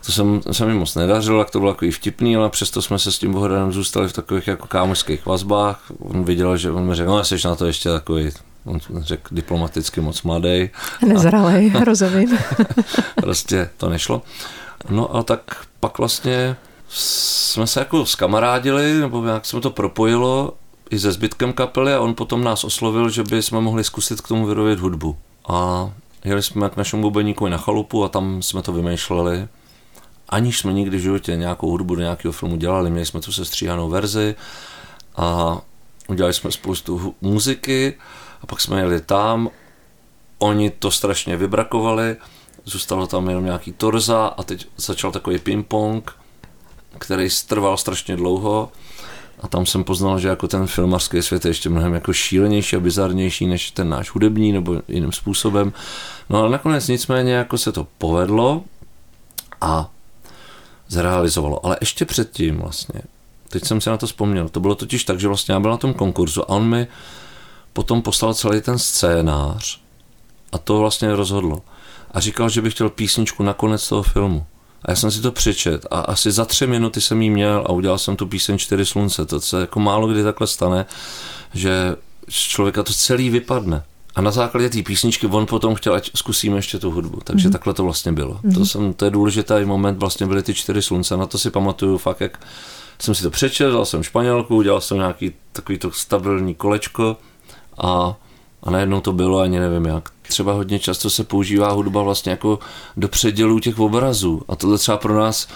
To 0.06 0.12
jsem, 0.12 0.42
se 0.52 0.66
mi 0.66 0.74
moc 0.74 0.96
nedařilo, 0.96 1.44
tak 1.44 1.52
to 1.52 1.60
bylo 1.60 1.74
takový 1.74 1.92
vtipný, 1.92 2.36
ale 2.36 2.50
přesto 2.50 2.82
jsme 2.82 3.00
se 3.00 3.12
s 3.12 3.20
tím 3.20 3.34
Bohdanem 3.34 3.72
zůstali 3.72 4.08
v 4.08 4.14
takových 4.14 4.48
jako 4.48 4.68
kámošských 4.68 5.26
vazbách. 5.26 5.92
On 6.00 6.24
viděl, 6.24 6.58
že 6.58 6.72
on 6.72 6.86
mi 6.86 6.96
řekl, 6.96 7.10
no 7.10 7.24
jsi 7.24 7.48
na 7.48 7.56
to 7.56 7.66
ještě 7.66 7.90
takový 7.90 8.32
on 8.66 8.80
řekl 9.00 9.36
diplomaticky 9.36 10.02
moc 10.02 10.22
mladý. 10.22 10.70
Nezralej, 11.06 11.72
rozumím. 11.86 12.38
prostě 13.16 13.70
to 13.78 13.90
nešlo. 13.90 14.22
No 14.90 15.16
a 15.16 15.24
tak 15.24 15.66
pak 15.80 15.98
vlastně 15.98 16.56
jsme 16.90 17.68
se 17.68 17.80
jako 17.80 18.06
skamarádili, 18.06 18.94
nebo 18.94 19.26
jak 19.26 19.46
se 19.46 19.62
to 19.62 19.70
propojilo 19.70 20.54
i 20.90 21.00
se 21.00 21.12
zbytkem 21.12 21.54
kapely 21.54 21.94
a 21.94 22.00
on 22.00 22.16
potom 22.16 22.44
nás 22.44 22.64
oslovil, 22.64 23.10
že 23.10 23.24
by 23.24 23.42
jsme 23.42 23.62
mohli 23.62 23.84
zkusit 23.84 24.22
k 24.22 24.28
tomu 24.28 24.46
vyrobit 24.46 24.80
hudbu. 24.80 25.18
A 25.48 25.90
jeli 26.26 26.44
jsme 26.44 26.70
k 26.70 26.78
našemu 26.78 27.02
bubeníkovi 27.02 27.52
na 27.52 27.58
chalupu 27.58 28.04
a 28.04 28.10
tam 28.10 28.42
jsme 28.42 28.62
to 28.62 28.74
vymýšleli. 28.74 29.48
Aniž 30.32 30.60
jsme 30.60 30.74
nikdy 30.74 30.98
v 30.98 31.02
životě 31.02 31.36
nějakou 31.36 31.70
hudbu 31.70 31.96
do 31.96 32.02
nějakého 32.02 32.32
filmu 32.32 32.56
dělali, 32.56 32.90
měli 32.90 33.06
jsme 33.06 33.22
tu 33.22 33.32
sestříhanou 33.32 33.90
verzi 33.90 34.36
a 35.16 35.58
udělali 36.08 36.34
jsme 36.34 36.52
spoustu 36.52 37.16
muziky 37.22 37.94
a 38.42 38.48
pak 38.48 38.62
jsme 38.62 38.80
jeli 38.80 39.02
tam 39.02 39.50
oni 40.42 40.70
to 40.70 40.92
strašně 40.92 41.38
vybrakovali, 41.38 42.16
zůstalo 42.66 43.08
tam 43.08 43.30
jenom 43.30 43.46
nějaký 43.46 43.72
torza 43.72 44.26
a 44.26 44.44
teď 44.44 44.68
začal 44.78 45.12
takový 45.12 45.38
ping-pong, 45.38 46.02
který 46.98 47.30
strval 47.30 47.78
strašně 47.78 48.16
dlouho 48.16 48.72
a 49.40 49.48
tam 49.48 49.66
jsem 49.66 49.84
poznal, 49.84 50.20
že 50.20 50.28
jako 50.28 50.48
ten 50.48 50.68
filmarský 50.68 51.22
svět 51.22 51.46
je 51.46 51.50
ještě 51.50 51.70
mnohem 51.70 51.94
jako 51.94 52.14
šílenější 52.14 52.76
a 52.76 52.80
bizarnější 52.80 53.48
než 53.48 53.72
ten 53.72 53.90
náš 53.90 54.10
hudební 54.10 54.52
nebo 54.52 54.82
jiným 54.88 55.12
způsobem. 55.12 55.74
No 56.30 56.40
ale 56.40 56.50
nakonec 56.50 56.88
nicméně 56.88 57.34
jako 57.34 57.58
se 57.58 57.72
to 57.72 57.88
povedlo 57.98 58.64
a 59.62 59.90
zrealizovalo. 60.92 61.66
Ale 61.66 61.78
ještě 61.82 62.06
předtím 62.06 62.58
vlastně, 62.58 63.02
teď 63.50 63.66
jsem 63.66 63.82
si 63.82 63.90
na 63.90 63.98
to 63.98 64.08
vzpomněl, 64.08 64.50
to 64.50 64.60
bylo 64.60 64.76
totiž 64.76 65.04
tak, 65.04 65.20
že 65.20 65.28
vlastně 65.28 65.54
já 65.54 65.60
byl 65.60 65.72
na 65.72 65.78
tom 65.78 65.94
konkurzu 65.94 66.42
a 66.42 66.50
on 66.50 66.70
mi 66.70 66.88
potom 67.74 68.02
poslal 68.02 68.34
celý 68.34 68.62
ten 68.62 68.80
scénář 68.80 69.80
a 70.52 70.58
to 70.58 70.80
vlastně 70.80 71.16
rozhodlo. 71.16 71.62
A 72.12 72.20
říkal, 72.20 72.50
že 72.50 72.62
bych 72.62 72.74
chtěl 72.74 72.90
písničku 72.90 73.44
na 73.44 73.54
konec 73.54 73.90
toho 73.90 74.04
filmu. 74.04 74.46
A 74.86 74.92
já 74.92 74.96
jsem 74.96 75.12
si 75.12 75.22
to 75.22 75.32
přečet 75.32 75.86
a 75.92 76.00
asi 76.00 76.32
za 76.32 76.46
tři 76.46 76.68
minuty 76.68 77.02
jsem 77.02 77.22
jí 77.22 77.30
měl 77.30 77.64
a 77.66 77.72
udělal 77.72 77.98
jsem 77.98 78.16
tu 78.16 78.28
píseň 78.28 78.58
Čtyři 78.58 78.86
slunce. 78.86 79.26
To 79.26 79.42
se 79.42 79.62
jako 79.62 79.80
málo 79.80 80.08
kdy 80.08 80.24
takhle 80.24 80.48
stane, 80.48 80.86
že 81.54 81.96
člověka 82.30 82.84
to 82.84 82.94
celý 82.94 83.30
vypadne. 83.30 83.84
A 84.16 84.22
na 84.22 84.32
základě 84.32 84.70
té 84.70 84.84
písničky 84.84 85.28
on 85.28 85.46
potom 85.46 85.76
chtěl, 85.76 85.94
ať 85.94 86.12
zkusíme 86.16 86.58
ještě 86.58 86.80
tu 86.80 86.92
hudbu. 86.92 87.20
Takže 87.24 87.48
mm-hmm. 87.48 87.52
takhle 87.52 87.74
to 87.74 87.84
vlastně 87.84 88.12
bylo. 88.12 88.34
Mm-hmm. 88.34 88.54
To, 88.54 88.66
jsem, 88.66 88.94
to 88.94 89.06
je 89.06 89.12
důležitý 89.12 89.54
moment, 89.66 89.98
vlastně 89.98 90.28
byly 90.28 90.44
ty 90.44 90.54
čtyři 90.54 90.82
slunce. 90.82 91.18
Na 91.18 91.26
to 91.26 91.38
si 91.38 91.52
pamatuju 91.52 91.98
fakt, 91.98 92.22
jak 92.22 92.46
jsem 93.00 93.16
si 93.16 93.24
to 93.24 93.30
přečetl, 93.30 93.72
dal 93.72 93.86
jsem 93.86 94.04
španělku, 94.04 94.56
udělal 94.56 94.82
jsem 94.82 94.98
nějaký 94.98 95.32
takový 95.52 95.78
to 95.78 95.92
stabilní 95.92 96.56
kolečko 96.56 97.18
a, 97.78 98.16
a 98.64 98.72
najednou 98.72 99.02
to 99.02 99.14
bylo, 99.14 99.40
ani 99.40 99.60
nevím 99.60 99.86
jak. 99.86 100.10
Třeba 100.22 100.54
hodně 100.54 100.80
často 100.80 101.10
se 101.10 101.24
používá 101.24 101.72
hudba 101.72 102.04
vlastně 102.04 102.32
jako 102.32 102.60
do 102.98 103.08
předělů 103.08 103.60
těch 103.60 103.80
obrazů 103.80 104.42
a 104.48 104.56
tohle 104.56 104.78
třeba 104.78 104.98
pro 104.98 105.20
nás 105.20 105.48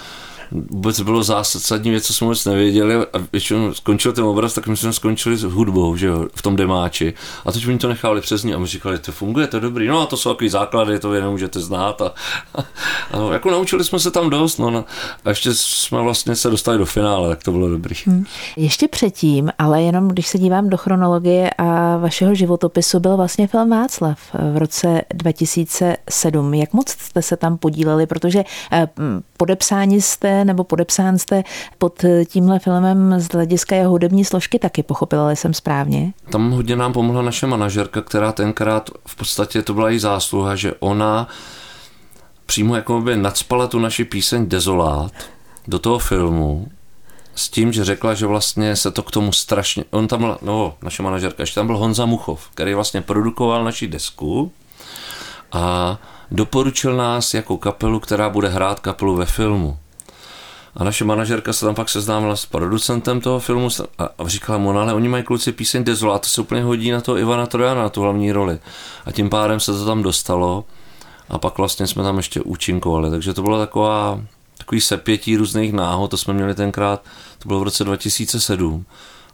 vůbec 0.50 1.00
bylo 1.00 1.22
zásadní 1.22 1.90
věc, 1.90 2.06
co 2.06 2.12
jsme 2.12 2.24
vůbec 2.24 2.44
nevěděli 2.44 2.94
a 2.94 3.18
většinou 3.32 3.74
skončil 3.74 4.12
ten 4.12 4.24
obraz, 4.24 4.54
tak 4.54 4.66
my 4.66 4.76
jsme 4.76 4.92
skončili 4.92 5.36
s 5.36 5.42
hudbou, 5.42 5.96
že 5.96 6.06
jo, 6.06 6.28
v 6.34 6.42
tom 6.42 6.56
demáči. 6.56 7.14
A 7.46 7.52
teď 7.52 7.68
oni 7.68 7.78
to 7.78 7.88
nechali 7.88 8.20
přes 8.20 8.42
ní 8.42 8.54
a 8.54 8.58
my 8.58 8.66
říkali, 8.66 8.98
to 8.98 9.12
funguje, 9.12 9.46
to 9.46 9.56
je 9.56 9.60
dobrý. 9.60 9.86
No 9.88 10.00
a 10.00 10.06
to 10.06 10.16
jsou 10.16 10.30
takový 10.30 10.48
základy, 10.48 10.98
to 10.98 11.10
vy 11.10 11.20
nemůžete 11.20 11.60
znát. 11.60 12.00
A, 12.00 12.14
a, 12.54 12.64
a 13.12 13.32
jako 13.32 13.50
naučili 13.50 13.84
jsme 13.84 13.98
se 13.98 14.10
tam 14.10 14.30
dost, 14.30 14.58
no, 14.58 14.70
no, 14.70 14.84
a 15.24 15.28
ještě 15.28 15.54
jsme 15.54 16.02
vlastně 16.02 16.36
se 16.36 16.50
dostali 16.50 16.78
do 16.78 16.86
finále, 16.86 17.28
tak 17.28 17.44
to 17.44 17.52
bylo 17.52 17.68
dobrý. 17.68 17.94
Hmm. 18.06 18.24
Ještě 18.56 18.88
předtím, 18.88 19.50
ale 19.58 19.82
jenom 19.82 20.08
když 20.08 20.26
se 20.26 20.38
dívám 20.38 20.68
do 20.68 20.76
chronologie 20.76 21.50
a 21.58 21.96
vašeho 21.96 22.34
životopisu, 22.34 23.00
byl 23.00 23.16
vlastně 23.16 23.46
film 23.46 23.70
Václav 23.70 24.18
v 24.52 24.56
roce 24.56 25.02
2007. 25.14 26.54
Jak 26.54 26.72
moc 26.72 26.88
jste 26.88 27.22
se 27.22 27.36
tam 27.36 27.58
podíleli, 27.58 28.06
protože 28.06 28.44
eh, 28.72 28.88
podepsáni 29.36 30.02
jste 30.02 30.35
nebo 30.44 30.64
podepsán 30.64 31.18
jste 31.18 31.44
pod 31.78 32.04
tímhle 32.28 32.58
filmem 32.58 33.14
z 33.20 33.28
hlediska 33.28 33.76
jeho 33.76 33.90
hudební 33.90 34.24
složky 34.24 34.58
taky, 34.58 34.82
pochopila 34.82 35.30
jsem 35.30 35.54
správně? 35.54 36.12
Tam 36.30 36.50
hodně 36.50 36.76
nám 36.76 36.92
pomohla 36.92 37.22
naše 37.22 37.46
manažerka, 37.46 38.02
která 38.02 38.32
tenkrát 38.32 38.90
v 39.06 39.16
podstatě 39.16 39.62
to 39.62 39.74
byla 39.74 39.90
její 39.90 39.98
zásluha, 39.98 40.56
že 40.56 40.74
ona 40.78 41.28
přímo 42.46 42.76
jako 42.76 43.00
by 43.00 43.16
nadspala 43.16 43.66
tu 43.66 43.78
naši 43.78 44.04
píseň 44.04 44.48
Dezolát 44.48 45.12
do 45.68 45.78
toho 45.78 45.98
filmu 45.98 46.68
s 47.34 47.48
tím, 47.48 47.72
že 47.72 47.84
řekla, 47.84 48.14
že 48.14 48.26
vlastně 48.26 48.76
se 48.76 48.90
to 48.90 49.02
k 49.02 49.10
tomu 49.10 49.32
strašně... 49.32 49.84
On 49.90 50.08
tam 50.08 50.20
byl, 50.20 50.38
no, 50.42 50.74
naše 50.82 51.02
manažerka, 51.02 51.42
ještě 51.42 51.54
tam 51.54 51.66
byl 51.66 51.76
Honza 51.76 52.06
Muchov, 52.06 52.48
který 52.54 52.74
vlastně 52.74 53.00
produkoval 53.00 53.64
naši 53.64 53.88
desku 53.88 54.52
a 55.52 55.98
doporučil 56.30 56.96
nás 56.96 57.34
jako 57.34 57.56
kapelu, 57.56 58.00
která 58.00 58.28
bude 58.28 58.48
hrát 58.48 58.80
kapelu 58.80 59.16
ve 59.16 59.26
filmu. 59.26 59.78
A 60.76 60.84
naše 60.84 61.04
manažerka 61.04 61.52
se 61.52 61.66
tam 61.66 61.74
pak 61.74 61.88
seznámila 61.88 62.36
s 62.36 62.46
producentem 62.46 63.20
toho 63.20 63.40
filmu 63.40 63.68
a 63.98 64.28
říkala 64.28 64.58
mu, 64.58 64.72
no 64.72 64.80
ale 64.80 64.94
oni 64.94 65.08
mají 65.08 65.24
kluci 65.24 65.52
píseň 65.52 65.84
Dezola, 65.84 66.18
to 66.18 66.28
se 66.28 66.40
úplně 66.40 66.62
hodí 66.62 66.90
na 66.90 67.00
to 67.00 67.18
Ivana 67.18 67.46
Trojana, 67.46 67.82
na 67.82 67.88
tu 67.88 68.02
hlavní 68.02 68.32
roli. 68.32 68.58
A 69.06 69.12
tím 69.12 69.30
pádem 69.30 69.60
se 69.60 69.72
to 69.72 69.84
tam 69.84 70.02
dostalo 70.02 70.64
a 71.28 71.38
pak 71.38 71.58
vlastně 71.58 71.86
jsme 71.86 72.02
tam 72.02 72.16
ještě 72.16 72.40
účinkovali. 72.40 73.10
Takže 73.10 73.34
to 73.34 73.42
bylo 73.42 73.58
taková, 73.58 74.20
takový 74.58 74.80
sepětí 74.80 75.36
různých 75.36 75.72
náhod, 75.72 76.10
to 76.10 76.16
jsme 76.16 76.34
měli 76.34 76.54
tenkrát, 76.54 77.02
to 77.38 77.48
bylo 77.48 77.60
v 77.60 77.62
roce 77.62 77.84
2007. 77.84 78.84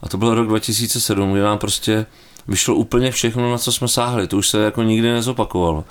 A 0.03 0.09
to 0.09 0.17
byl 0.17 0.35
rok 0.35 0.49
2007, 0.49 1.33
kdy 1.33 1.41
nám 1.41 1.59
prostě 1.59 2.07
vyšlo 2.49 2.75
úplně 2.75 3.11
všechno, 3.11 3.51
na 3.51 3.59
co 3.59 3.73
jsme 3.73 3.89
sáhli. 3.89 4.29
To 4.29 4.37
už 4.37 4.49
se 4.49 4.59
jako 4.63 4.83
nikdy 4.83 5.13
nezopakovalo. 5.13 5.85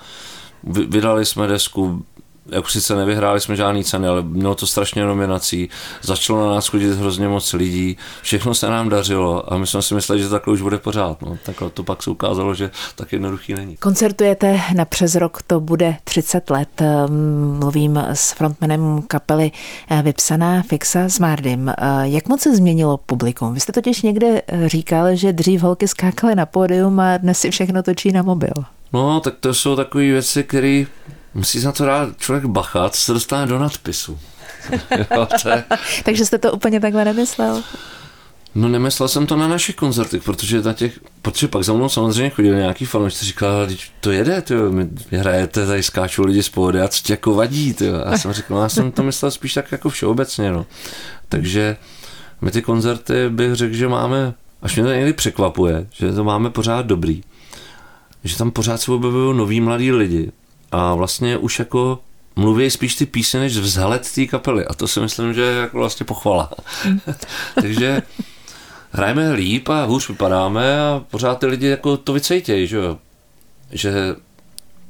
Vydali 0.63 1.25
jsme 1.25 1.48
desku, 1.48 2.05
jako 2.50 2.69
sice 2.69 2.95
nevyhráli 2.95 3.39
jsme 3.39 3.55
žádný 3.55 3.83
ceny, 3.83 4.07
ale 4.07 4.21
mělo 4.21 4.55
to 4.55 4.67
strašně 4.67 5.05
nominací, 5.05 5.69
začalo 6.01 6.48
na 6.48 6.55
nás 6.55 6.67
chodit 6.67 6.93
hrozně 6.93 7.27
moc 7.27 7.53
lidí, 7.53 7.98
všechno 8.21 8.53
se 8.53 8.69
nám 8.69 8.89
dařilo 8.89 9.53
a 9.53 9.57
my 9.57 9.67
jsme 9.67 9.81
si 9.81 9.93
mysleli, 9.93 10.21
že 10.21 10.29
takhle 10.29 10.53
už 10.53 10.62
bude 10.62 10.77
pořád. 10.77 11.21
No, 11.21 11.38
takhle 11.45 11.69
to 11.69 11.83
pak 11.83 12.03
se 12.03 12.10
ukázalo, 12.10 12.53
že 12.53 12.71
tak 12.95 13.13
jednoduchý 13.13 13.53
není. 13.53 13.77
Koncertujete 13.77 14.62
na 14.75 14.86
přes 14.86 15.15
rok, 15.15 15.41
to 15.48 15.60
bude 15.60 15.95
30 16.03 16.50
let. 16.50 16.81
Ehm, 16.81 17.57
mluvím 17.60 17.98
s 17.98 18.31
frontmanem 18.31 19.01
kapely 19.07 19.51
eh, 19.89 20.01
Vypsaná 20.01 20.62
Fixa 20.62 21.10
s 21.10 21.19
Mardym. 21.19 21.69
Eh, 21.69 21.74
jak 22.03 22.27
moc 22.27 22.41
se 22.41 22.55
změnilo 22.55 22.98
publikum? 22.98 23.53
Vy 23.53 23.60
jste 23.60 23.71
totiž 23.71 24.01
někde 24.01 24.41
eh, 24.48 24.69
říkal, 24.69 25.15
že 25.15 25.33
dřív 25.33 25.62
holky 25.62 25.88
skákaly 25.88 26.36
na 26.36 26.45
pódium 26.45 27.00
a 27.00 27.17
dnes 27.17 27.39
si 27.39 27.51
všechno 27.51 27.83
točí 27.83 28.12
na 28.12 28.21
mobil. 28.21 28.53
No, 28.93 29.19
tak 29.19 29.33
to 29.39 29.53
jsou 29.53 29.75
takové 29.75 30.03
věci, 30.03 30.43
které 30.43 30.86
musí 31.33 31.63
na 31.63 31.71
to 31.71 31.85
dát 31.85 32.17
člověk 32.17 32.45
bachat, 32.45 32.95
se 32.95 33.13
dostane 33.13 33.47
do 33.47 33.59
nadpisu. 33.59 34.19
jo, 35.15 35.27
je... 35.50 35.63
Takže 36.03 36.25
jste 36.25 36.38
to 36.38 36.51
úplně 36.51 36.79
takhle 36.79 37.05
nemyslel? 37.05 37.63
No 38.55 38.67
nemyslel 38.67 39.09
jsem 39.09 39.27
to 39.27 39.35
na 39.35 39.47
našich 39.47 39.75
koncertech, 39.75 40.23
protože 40.23 40.61
na 40.61 40.73
těch, 40.73 41.00
protože 41.21 41.47
pak 41.47 41.63
za 41.63 41.73
mnou 41.73 41.89
samozřejmě 41.89 42.29
chodili 42.29 42.57
nějaký 42.57 42.85
fanoušci, 42.85 43.25
říkali, 43.25 43.77
to 44.00 44.11
jede, 44.11 44.41
ty 44.41 44.55
my 44.55 44.89
hrajete, 45.11 45.65
tady 45.65 45.83
skáčou 45.83 46.25
lidi 46.25 46.43
z 46.43 46.50
pohody 46.50 46.81
a 46.81 46.88
co 46.88 47.03
tě 47.03 47.13
jako 47.13 47.33
vadí, 47.33 47.73
ty 47.73 47.89
A 47.89 48.11
já 48.11 48.17
jsem 48.17 48.33
říkal, 48.33 48.57
no, 48.57 48.63
já 48.63 48.69
jsem 48.69 48.91
to 48.91 49.03
myslel 49.03 49.31
spíš 49.31 49.53
tak 49.53 49.71
jako 49.71 49.89
všeobecně, 49.89 50.51
no. 50.51 50.65
Takže 51.29 51.77
my 52.41 52.51
ty 52.51 52.61
koncerty 52.61 53.29
bych 53.29 53.55
řekl, 53.55 53.73
že 53.73 53.88
máme, 53.88 54.33
až 54.61 54.75
mě 54.75 54.85
to 54.85 54.91
někdy 54.91 55.13
překvapuje, 55.13 55.88
že 55.91 56.11
to 56.11 56.23
máme 56.23 56.50
pořád 56.50 56.85
dobrý 56.85 57.23
že 58.23 58.38
tam 58.38 58.51
pořád 58.51 58.81
se 58.81 58.91
objevují 58.91 59.38
noví 59.38 59.61
mladí 59.61 59.91
lidi 59.91 60.31
a 60.71 60.95
vlastně 60.95 61.37
už 61.37 61.59
jako 61.59 61.99
mluví 62.35 62.69
spíš 62.69 62.95
ty 62.95 63.05
písně 63.05 63.39
než 63.39 63.57
vzhled 63.57 64.11
té 64.15 64.25
kapely 64.25 64.65
a 64.65 64.73
to 64.73 64.87
si 64.87 64.99
myslím, 64.99 65.33
že 65.33 65.41
je 65.41 65.61
jako 65.61 65.77
vlastně 65.77 66.05
pochvala. 66.05 66.49
Takže 67.61 68.01
hrajeme 68.91 69.31
líp 69.31 69.69
a 69.69 69.83
hůř 69.83 70.09
vypadáme 70.09 70.81
a 70.81 71.03
pořád 71.11 71.39
ty 71.39 71.45
lidi 71.45 71.67
jako 71.67 71.97
to 71.97 72.13
vycejtějí, 72.13 72.67
že 72.67 72.77
jo. 72.77 72.97
Že 73.71 73.91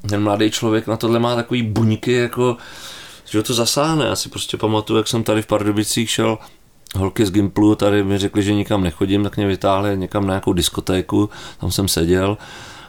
ten 0.09 0.23
mladý 0.23 0.51
člověk 0.51 0.88
na 0.88 0.97
tohle 0.97 1.19
má 1.19 1.35
takový 1.35 1.63
buňky, 1.63 2.13
jako, 2.13 2.57
že 3.29 3.43
to 3.43 3.53
zasáhne. 3.53 4.05
Já 4.05 4.15
si 4.15 4.29
prostě 4.29 4.57
pamatuju, 4.57 4.97
jak 4.97 5.07
jsem 5.07 5.23
tady 5.23 5.41
v 5.41 5.47
Pardubicích 5.47 6.09
šel 6.09 6.38
holky 6.95 7.25
z 7.25 7.31
Gimplu 7.31 7.75
tady 7.75 8.03
mi 8.03 8.17
řekli, 8.17 8.43
že 8.43 8.53
nikam 8.53 8.83
nechodím, 8.83 9.23
tak 9.23 9.38
mě 9.38 9.47
vytáhli 9.47 9.97
někam 9.97 10.27
na 10.27 10.33
nějakou 10.33 10.53
diskotéku, 10.53 11.29
tam 11.59 11.71
jsem 11.71 11.88
seděl 11.88 12.38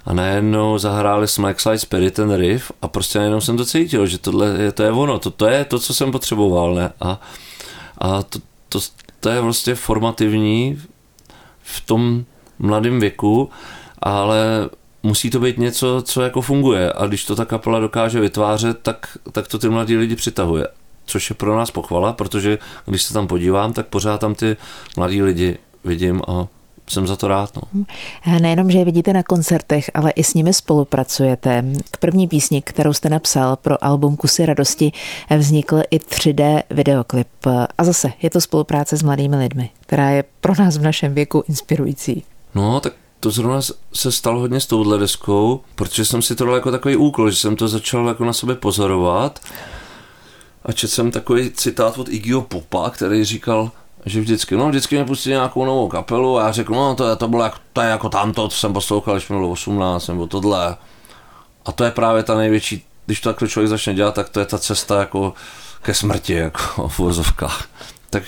a 0.04 0.12
najednou 0.12 0.78
zahráli 0.78 1.28
Smack 1.28 1.60
Slide 1.60 1.78
Spirit 1.78 2.14
ten 2.14 2.34
riff 2.34 2.72
a 2.82 2.88
prostě 2.88 3.18
najednou 3.18 3.40
jsem 3.40 3.56
to 3.56 3.64
cítil, 3.64 4.06
že 4.06 4.18
tohle 4.18 4.48
je, 4.58 4.72
to 4.72 4.82
je 4.82 4.90
ono, 4.90 5.18
to, 5.18 5.30
to 5.30 5.46
je 5.46 5.64
to, 5.64 5.78
co 5.78 5.94
jsem 5.94 6.12
potřeboval, 6.12 6.74
ne? 6.74 6.92
A, 7.00 7.20
a 7.98 8.22
to, 8.22 8.38
to, 8.68 8.78
to 9.20 9.28
je 9.28 9.40
prostě 9.40 9.74
formativní 9.74 10.82
v 11.62 11.80
tom 11.80 12.24
mladém 12.58 13.00
věku, 13.00 13.50
ale 13.98 14.70
musí 15.02 15.30
to 15.30 15.40
být 15.40 15.58
něco, 15.58 16.02
co 16.06 16.22
jako 16.22 16.40
funguje 16.40 16.92
a 16.92 17.06
když 17.06 17.24
to 17.24 17.36
ta 17.36 17.44
kapela 17.44 17.78
dokáže 17.78 18.20
vytvářet, 18.20 18.78
tak, 18.82 19.18
tak 19.32 19.48
to 19.48 19.58
ty 19.58 19.68
mladí 19.68 19.96
lidi 19.96 20.16
přitahuje. 20.16 20.68
Což 21.06 21.30
je 21.30 21.36
pro 21.36 21.56
nás 21.56 21.70
pochvala, 21.70 22.12
protože 22.12 22.58
když 22.86 23.02
se 23.02 23.14
tam 23.14 23.26
podívám, 23.26 23.72
tak 23.72 23.86
pořád 23.86 24.20
tam 24.20 24.34
ty 24.34 24.56
mladí 24.96 25.22
lidi 25.22 25.58
vidím 25.84 26.22
a 26.28 26.46
jsem 26.88 27.06
za 27.06 27.16
to 27.16 27.28
rád. 27.28 27.50
No. 27.56 27.84
Nejenom, 28.40 28.70
že 28.70 28.78
je 28.78 28.84
vidíte 28.84 29.12
na 29.12 29.22
koncertech, 29.22 29.90
ale 29.94 30.10
i 30.10 30.24
s 30.24 30.34
nimi 30.34 30.52
spolupracujete. 30.52 31.64
K 31.90 31.96
první 31.96 32.28
písni, 32.28 32.62
kterou 32.62 32.92
jste 32.92 33.08
napsal 33.08 33.56
pro 33.56 33.84
album 33.84 34.16
Kusy 34.16 34.46
radosti, 34.46 34.92
vznikl 35.38 35.82
i 35.90 35.98
3D 35.98 36.62
videoklip. 36.70 37.28
A 37.78 37.84
zase 37.84 38.12
je 38.22 38.30
to 38.30 38.40
spolupráce 38.40 38.96
s 38.96 39.02
mladými 39.02 39.36
lidmi, 39.36 39.70
která 39.80 40.10
je 40.10 40.24
pro 40.40 40.52
nás 40.58 40.76
v 40.76 40.82
našem 40.82 41.14
věku 41.14 41.44
inspirující. 41.48 42.24
No, 42.54 42.80
tak 42.80 42.92
to 43.20 43.30
zrovna 43.30 43.60
se 43.94 44.12
stalo 44.12 44.40
hodně 44.40 44.60
s 44.60 44.66
touhle 44.66 44.98
deskou, 44.98 45.60
protože 45.74 46.04
jsem 46.04 46.22
si 46.22 46.34
to 46.34 46.44
dal 46.44 46.54
jako 46.54 46.70
takový 46.70 46.96
úkol, 46.96 47.30
že 47.30 47.36
jsem 47.36 47.56
to 47.56 47.68
začal 47.68 48.08
jako 48.08 48.24
na 48.24 48.32
sobě 48.32 48.54
pozorovat. 48.54 49.40
A 50.64 50.72
četl 50.72 50.92
jsem 50.92 51.10
takový 51.10 51.50
citát 51.50 51.98
od 51.98 52.08
Iggyho 52.08 52.42
Popa, 52.42 52.90
který 52.90 53.24
říkal, 53.24 53.70
že 54.06 54.20
vždycky, 54.20 54.56
no 54.56 54.68
vždycky 54.68 54.94
mě 54.94 55.04
pustí 55.04 55.30
nějakou 55.30 55.64
novou 55.64 55.88
kapelu 55.88 56.38
a 56.38 56.46
já 56.46 56.52
řeknu, 56.52 56.74
no 56.74 56.94
to, 56.94 57.16
to 57.16 57.28
bylo 57.28 57.44
jak, 57.44 57.60
to 57.72 57.80
je 57.80 57.88
jako 57.88 58.08
tamto, 58.08 58.48
to 58.48 58.54
jsem 58.54 58.72
poslouchal, 58.72 59.14
když 59.14 59.28
mi 59.28 59.36
bylo 59.36 59.50
18 59.50 60.08
nebo 60.08 60.26
tohle. 60.26 60.76
A 61.64 61.72
to 61.72 61.84
je 61.84 61.90
právě 61.90 62.22
ta 62.22 62.34
největší, 62.34 62.84
když 63.06 63.20
to 63.20 63.28
takhle 63.28 63.48
člověk 63.48 63.68
začne 63.68 63.94
dělat, 63.94 64.14
tak 64.14 64.28
to 64.28 64.40
je 64.40 64.46
ta 64.46 64.58
cesta 64.58 65.00
jako 65.00 65.34
ke 65.82 65.94
smrti, 65.94 66.32
jako 66.32 66.88
v. 66.98 67.32
Tak, 68.10 68.22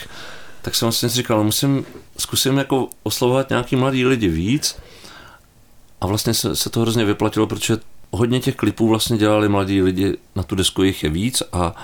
tak 0.63 0.75
jsem 0.75 0.87
vlastně 0.87 1.09
říkal, 1.09 1.39
no 1.39 1.45
musím, 1.45 1.87
zkusím 2.19 2.59
jako 2.59 2.89
oslovovat 3.03 3.51
nějaký 3.51 3.77
mladý 3.77 4.07
lidi 4.07 4.29
víc 4.29 4.77
a 6.01 6.07
vlastně 6.07 6.35
se, 6.35 6.57
se 6.57 6.71
to 6.71 6.81
hrozně 6.81 7.05
vyplatilo, 7.05 7.47
protože 7.47 7.77
hodně 8.11 8.41
těch 8.41 8.57
klipů 8.57 8.89
vlastně 8.89 9.19
dělali 9.19 9.49
mladí 9.49 9.83
lidi, 9.83 10.17
na 10.35 10.43
tu 10.43 10.55
desku 10.55 10.83
jich 10.83 11.03
je 11.03 11.11
víc 11.11 11.43
a 11.53 11.75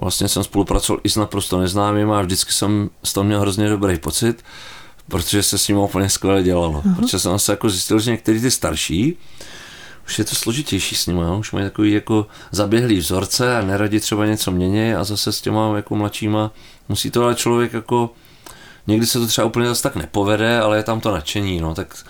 vlastně 0.00 0.28
jsem 0.28 0.44
spolupracoval 0.44 1.00
i 1.04 1.08
s 1.08 1.16
naprosto 1.16 1.60
neznámými 1.60 2.12
a 2.12 2.22
vždycky 2.22 2.52
jsem 2.52 2.90
z 3.04 3.12
toho 3.12 3.24
měl 3.24 3.40
hrozně 3.40 3.68
dobrý 3.68 3.98
pocit, 3.98 4.44
protože 5.08 5.42
se 5.42 5.58
s 5.58 5.68
ním 5.68 5.78
úplně 5.78 6.08
skvěle 6.08 6.42
dělalo. 6.42 6.80
Uh-huh. 6.80 6.96
Protože 6.96 7.18
jsem 7.18 7.38
se 7.38 7.52
jako 7.52 7.70
zjistil, 7.70 8.00
že 8.00 8.10
některý 8.10 8.40
ty 8.40 8.50
starší, 8.50 9.16
už 10.06 10.18
je 10.18 10.24
to 10.24 10.34
složitější 10.34 10.94
s 10.94 11.06
nimi, 11.06 11.24
už 11.38 11.52
mají 11.52 11.64
takový 11.64 11.92
jako 11.92 12.26
zaběhlý 12.50 12.98
vzorce 12.98 13.56
a 13.56 13.62
neradi 13.62 14.00
třeba 14.00 14.26
něco 14.26 14.50
mění 14.50 14.94
a 14.94 15.04
zase 15.04 15.32
s 15.32 15.40
těma 15.40 15.76
jako 15.76 15.96
mladšíma 15.96 16.50
musí 16.88 17.10
to 17.10 17.24
ale 17.24 17.34
člověk 17.34 17.72
jako 17.72 18.10
někdy 18.86 19.06
se 19.06 19.18
to 19.18 19.26
třeba 19.26 19.46
úplně 19.46 19.66
zase 19.66 19.82
tak 19.82 19.96
nepovede, 19.96 20.60
ale 20.60 20.76
je 20.76 20.82
tam 20.82 21.00
to 21.00 21.10
nadšení, 21.10 21.60
no, 21.60 21.74
tak 21.74 22.04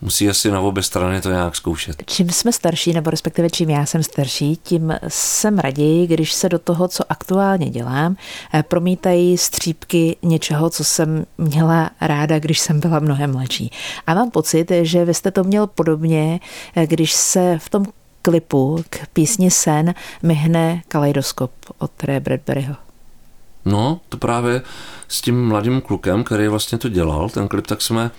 musí 0.00 0.28
asi 0.28 0.50
na 0.50 0.60
obě 0.60 0.82
strany 0.82 1.20
to 1.20 1.30
nějak 1.30 1.56
zkoušet. 1.56 2.02
Čím 2.06 2.30
jsme 2.30 2.52
starší, 2.52 2.92
nebo 2.92 3.10
respektive 3.10 3.50
čím 3.50 3.70
já 3.70 3.86
jsem 3.86 4.02
starší, 4.02 4.56
tím 4.56 4.94
jsem 5.08 5.58
raději, 5.58 6.06
když 6.06 6.32
se 6.32 6.48
do 6.48 6.58
toho, 6.58 6.88
co 6.88 7.04
aktuálně 7.08 7.70
dělám, 7.70 8.16
eh, 8.54 8.62
promítají 8.62 9.38
střípky 9.38 10.16
něčeho, 10.22 10.70
co 10.70 10.84
jsem 10.84 11.26
měla 11.38 11.90
ráda, 12.00 12.38
když 12.38 12.60
jsem 12.60 12.80
byla 12.80 12.98
mnohem 12.98 13.32
mladší. 13.32 13.70
A 14.06 14.14
mám 14.14 14.30
pocit, 14.30 14.72
že 14.82 15.04
vy 15.04 15.14
jste 15.14 15.30
to 15.30 15.44
měl 15.44 15.66
podobně, 15.66 16.40
eh, 16.76 16.86
když 16.86 17.12
se 17.12 17.58
v 17.58 17.70
tom 17.70 17.86
klipu 18.22 18.84
k 18.90 19.06
písni 19.12 19.50
Sen 19.50 19.94
myhne 20.22 20.82
kaleidoskop 20.88 21.50
od 21.78 22.04
Ray 22.04 22.20
Bradburyho. 22.20 22.74
No, 23.64 24.00
to 24.08 24.16
právě 24.16 24.62
s 25.08 25.20
tím 25.20 25.48
mladým 25.48 25.80
klukem, 25.80 26.24
který 26.24 26.48
vlastně 26.48 26.78
to 26.78 26.88
dělal, 26.88 27.28
ten 27.28 27.48
klip, 27.48 27.66
tak 27.66 27.82
jsme 27.82 28.10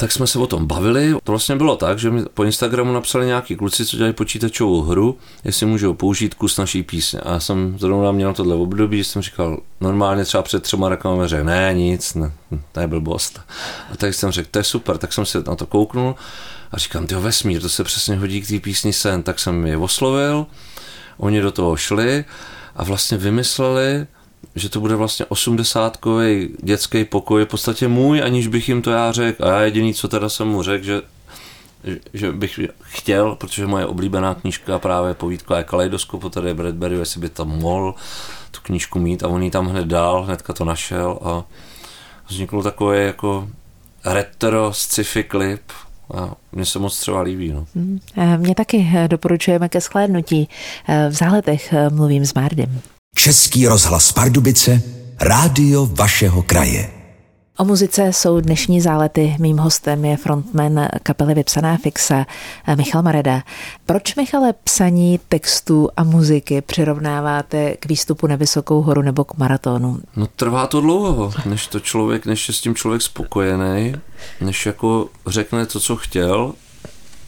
tak 0.00 0.12
jsme 0.12 0.26
se 0.26 0.38
o 0.38 0.46
tom 0.46 0.66
bavili. 0.66 1.14
To 1.24 1.32
vlastně 1.32 1.56
bylo 1.56 1.76
tak, 1.76 1.98
že 1.98 2.10
mi 2.10 2.24
po 2.34 2.44
Instagramu 2.44 2.92
napsali 2.92 3.26
nějaký 3.26 3.56
kluci, 3.56 3.86
co 3.86 3.96
dělají 3.96 4.12
počítačovou 4.14 4.82
hru, 4.82 5.18
jestli 5.44 5.66
můžou 5.66 5.94
použít 5.94 6.34
kus 6.34 6.56
naší 6.56 6.82
písně. 6.82 7.20
A 7.20 7.32
já 7.32 7.40
jsem 7.40 7.78
zrovna 7.78 8.12
měl 8.12 8.34
tohle 8.34 8.54
období, 8.54 8.98
že 8.98 9.04
jsem 9.04 9.22
říkal, 9.22 9.60
normálně 9.80 10.24
třeba 10.24 10.42
před 10.42 10.62
třema 10.62 10.88
reklamami 10.88 11.28
řekl, 11.28 11.44
ne, 11.44 11.74
nic, 11.74 12.14
ne, 12.14 12.32
to 12.72 12.80
je 12.80 12.86
blbost. 12.86 13.40
A 13.92 13.96
tak 13.96 14.14
jsem 14.14 14.30
řekl, 14.30 14.48
to 14.50 14.58
je 14.58 14.64
super, 14.64 14.98
tak 14.98 15.12
jsem 15.12 15.26
se 15.26 15.42
na 15.46 15.56
to 15.56 15.66
kouknul 15.66 16.14
a 16.72 16.78
říkám, 16.78 17.06
ty 17.06 17.14
vesmír, 17.14 17.62
to 17.62 17.68
se 17.68 17.84
přesně 17.84 18.16
hodí 18.16 18.40
k 18.40 18.48
té 18.48 18.58
písni 18.60 18.92
sen, 18.92 19.22
tak 19.22 19.38
jsem 19.38 19.66
je 19.66 19.76
oslovil, 19.76 20.46
oni 21.16 21.40
do 21.40 21.52
toho 21.52 21.76
šli 21.76 22.24
a 22.76 22.84
vlastně 22.84 23.18
vymysleli, 23.18 24.06
že 24.54 24.68
to 24.68 24.80
bude 24.80 24.96
vlastně 24.96 25.26
osmdesátkový 25.26 26.48
dětský 26.62 27.04
pokoj, 27.04 27.44
v 27.44 27.48
podstatě 27.48 27.88
můj, 27.88 28.22
aniž 28.22 28.46
bych 28.46 28.68
jim 28.68 28.82
to 28.82 28.90
já 28.90 29.12
řekl. 29.12 29.44
A 29.44 29.48
já 29.48 29.60
jediný, 29.60 29.94
co 29.94 30.08
teda 30.08 30.28
jsem 30.28 30.48
mu 30.48 30.62
řekl, 30.62 30.84
že, 30.84 31.02
že 32.14 32.32
bych 32.32 32.60
chtěl, 32.82 33.34
protože 33.34 33.66
moje 33.66 33.86
oblíbená 33.86 34.34
knížka 34.34 34.78
právě 34.78 35.14
povídka 35.14 35.58
je 35.58 35.64
Kaleidoskop, 35.64 36.32
tady 36.32 36.48
je 36.48 36.54
Bradbury, 36.54 36.96
jestli 36.96 37.20
by 37.20 37.28
tam 37.28 37.48
mohl 37.48 37.94
tu 38.50 38.60
knížku 38.62 38.98
mít 38.98 39.22
a 39.22 39.28
on 39.28 39.42
ji 39.42 39.50
tam 39.50 39.66
hned 39.66 39.86
dal, 39.86 40.22
hnedka 40.22 40.52
to 40.52 40.64
našel 40.64 41.18
a 41.22 41.44
vznikl 42.28 42.62
takový 42.62 42.98
jako 42.98 43.48
retro 44.04 44.72
sci-fi 44.72 45.24
klip, 45.24 45.62
a 46.14 46.34
mně 46.52 46.66
se 46.66 46.78
moc 46.78 47.00
třeba 47.00 47.20
líbí. 47.20 47.52
No. 47.52 47.66
Hmm. 47.74 48.00
Mě 48.36 48.54
taky 48.54 48.88
doporučujeme 49.06 49.68
ke 49.68 49.80
shlédnutí. 49.80 50.48
V 51.08 51.12
záletech 51.12 51.74
mluvím 51.90 52.26
s 52.26 52.34
Mardem. 52.34 52.80
Český 53.20 53.66
rozhlas 53.66 54.12
Pardubice, 54.12 54.82
rádio 55.20 55.86
vašeho 55.86 56.42
kraje. 56.42 56.90
O 57.58 57.64
muzice 57.64 58.12
jsou 58.12 58.40
dnešní 58.40 58.80
zálety. 58.80 59.36
Mým 59.38 59.58
hostem 59.58 60.04
je 60.04 60.16
frontman 60.16 60.88
kapely 61.02 61.34
Vypsaná 61.34 61.76
fixa 61.76 62.26
Michal 62.76 63.02
Mareda. 63.02 63.42
Proč, 63.86 64.14
Michale, 64.14 64.52
psaní 64.64 65.20
textů 65.28 65.88
a 65.96 66.04
muziky 66.04 66.60
přirovnáváte 66.60 67.76
k 67.76 67.86
výstupu 67.86 68.26
na 68.26 68.36
Vysokou 68.36 68.82
horu 68.82 69.02
nebo 69.02 69.24
k 69.24 69.36
maratonu? 69.38 70.00
No 70.16 70.26
trvá 70.26 70.66
to 70.66 70.80
dlouho, 70.80 71.32
než 71.46 71.66
to 71.66 71.80
člověk, 71.80 72.26
než 72.26 72.48
je 72.48 72.54
s 72.54 72.60
tím 72.60 72.74
člověk 72.74 73.02
spokojený, 73.02 73.94
než 74.40 74.66
jako 74.66 75.08
řekne 75.26 75.66
to, 75.66 75.80
co 75.80 75.96
chtěl 75.96 76.52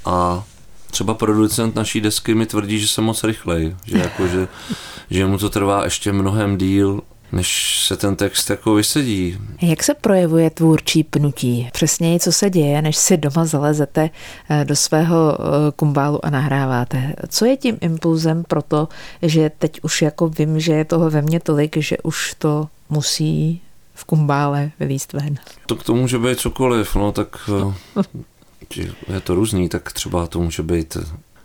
a 0.05 0.45
třeba 0.93 1.15
producent 1.15 1.75
naší 1.75 2.01
desky 2.01 2.35
mi 2.35 2.47
tvrdí, 2.47 2.79
že 2.79 2.89
jsem 2.89 3.05
moc 3.05 3.25
rychlej, 3.25 3.77
že, 3.85 3.99
jako, 3.99 4.29
že, 4.29 4.49
že 5.11 5.27
mu 5.27 5.39
to 5.39 5.51
trvá 5.51 5.85
ještě 5.85 6.13
mnohem 6.13 6.59
díl, 6.59 7.01
než 7.33 7.79
se 7.87 7.97
ten 7.97 8.17
text 8.17 8.51
jako 8.51 8.75
vysedí. 8.75 9.39
Jak 9.63 9.83
se 9.83 9.95
projevuje 9.95 10.51
tvůrčí 10.51 11.05
pnutí? 11.05 11.69
Přesněji, 11.73 12.21
co 12.21 12.33
se 12.33 12.51
děje, 12.51 12.83
než 12.83 12.97
si 12.97 13.17
doma 13.17 13.45
zalezete 13.45 14.11
eh, 14.51 14.65
do 14.65 14.77
svého 14.77 15.39
eh, 15.39 15.73
kumbálu 15.77 16.25
a 16.25 16.31
nahráváte? 16.31 17.15
Co 17.29 17.45
je 17.45 17.57
tím 17.57 17.79
impulzem 17.81 18.45
pro 18.49 18.63
to, 18.63 18.89
že 19.23 19.51
teď 19.59 19.81
už 19.83 20.03
jako 20.03 20.29
vím, 20.29 20.61
že 20.61 20.73
je 20.73 20.85
toho 20.85 21.11
ve 21.11 21.23
mně 21.23 21.41
tolik, 21.41 21.77
že 21.77 21.97
už 21.99 22.35
to 22.39 22.69
musí 22.91 23.61
v 23.95 24.05
kumbále 24.05 24.71
vylíst 24.81 25.13
ven? 25.13 25.39
To 25.67 25.77
k 25.77 25.83
tomu 25.83 26.01
může 26.01 26.19
být 26.19 26.39
cokoliv, 26.41 26.95
no 26.95 27.13
tak 27.13 27.51
eh, 27.99 28.03
je 28.77 29.21
to 29.21 29.35
různý, 29.35 29.69
tak 29.69 29.93
třeba 29.93 30.27
to 30.27 30.41
může 30.41 30.63
být 30.63 30.97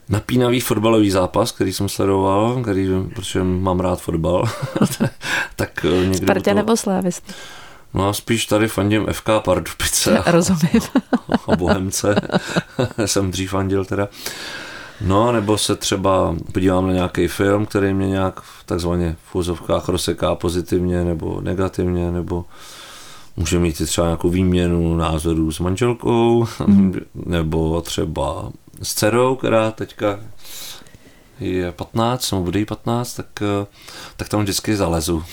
napínavý 0.09 0.59
fotbalový 0.59 1.11
zápas, 1.11 1.51
který 1.51 1.73
jsem 1.73 1.89
sledoval, 1.89 2.61
který, 2.63 2.89
protože 3.15 3.43
mám 3.43 3.79
rád 3.79 4.01
fotbal. 4.01 4.43
tak 5.55 5.85
eh, 5.85 6.05
někdo 6.05 6.17
Spartě 6.17 6.43
toho... 6.43 6.55
nebo 6.55 6.77
Slávist? 6.77 7.33
No 7.93 8.09
a 8.09 8.13
spíš 8.13 8.45
tady 8.45 8.67
fandím 8.67 9.05
FK 9.11 9.29
Pardubice. 9.39 10.23
Rozumím. 10.25 10.81
A 11.47 11.55
Bohemce. 11.55 12.15
jsem 13.05 13.31
dřív 13.31 13.49
fandil 13.49 13.85
teda. 13.85 14.07
No, 15.01 15.31
nebo 15.31 15.57
se 15.57 15.75
třeba 15.75 16.35
podívám 16.51 16.87
na 16.87 16.93
nějaký 16.93 17.27
film, 17.27 17.65
který 17.65 17.93
mě 17.93 18.07
nějak 18.07 18.41
takzvaně 18.65 19.15
v 19.31 19.35
úzovkách 19.35 19.89
rozseká 19.89 20.35
pozitivně 20.35 21.03
nebo 21.03 21.41
negativně, 21.41 22.11
nebo 22.11 22.45
může 23.37 23.59
mít 23.59 23.81
třeba 23.85 24.07
nějakou 24.07 24.29
výměnu 24.29 24.97
názorů 24.97 25.51
s 25.51 25.59
manželkou, 25.59 26.47
mm. 26.65 26.93
nebo 27.25 27.81
třeba 27.81 28.51
s 28.81 28.93
dcerou, 28.93 29.35
která 29.35 29.71
teďka 29.71 30.19
je 31.39 31.71
15, 31.71 32.31
nebo 32.31 32.43
bude 32.43 32.59
jí 32.59 32.65
15, 32.65 33.13
tak, 33.13 33.43
tak 34.17 34.29
tam 34.29 34.41
vždycky 34.41 34.75
zalezu. 34.75 35.23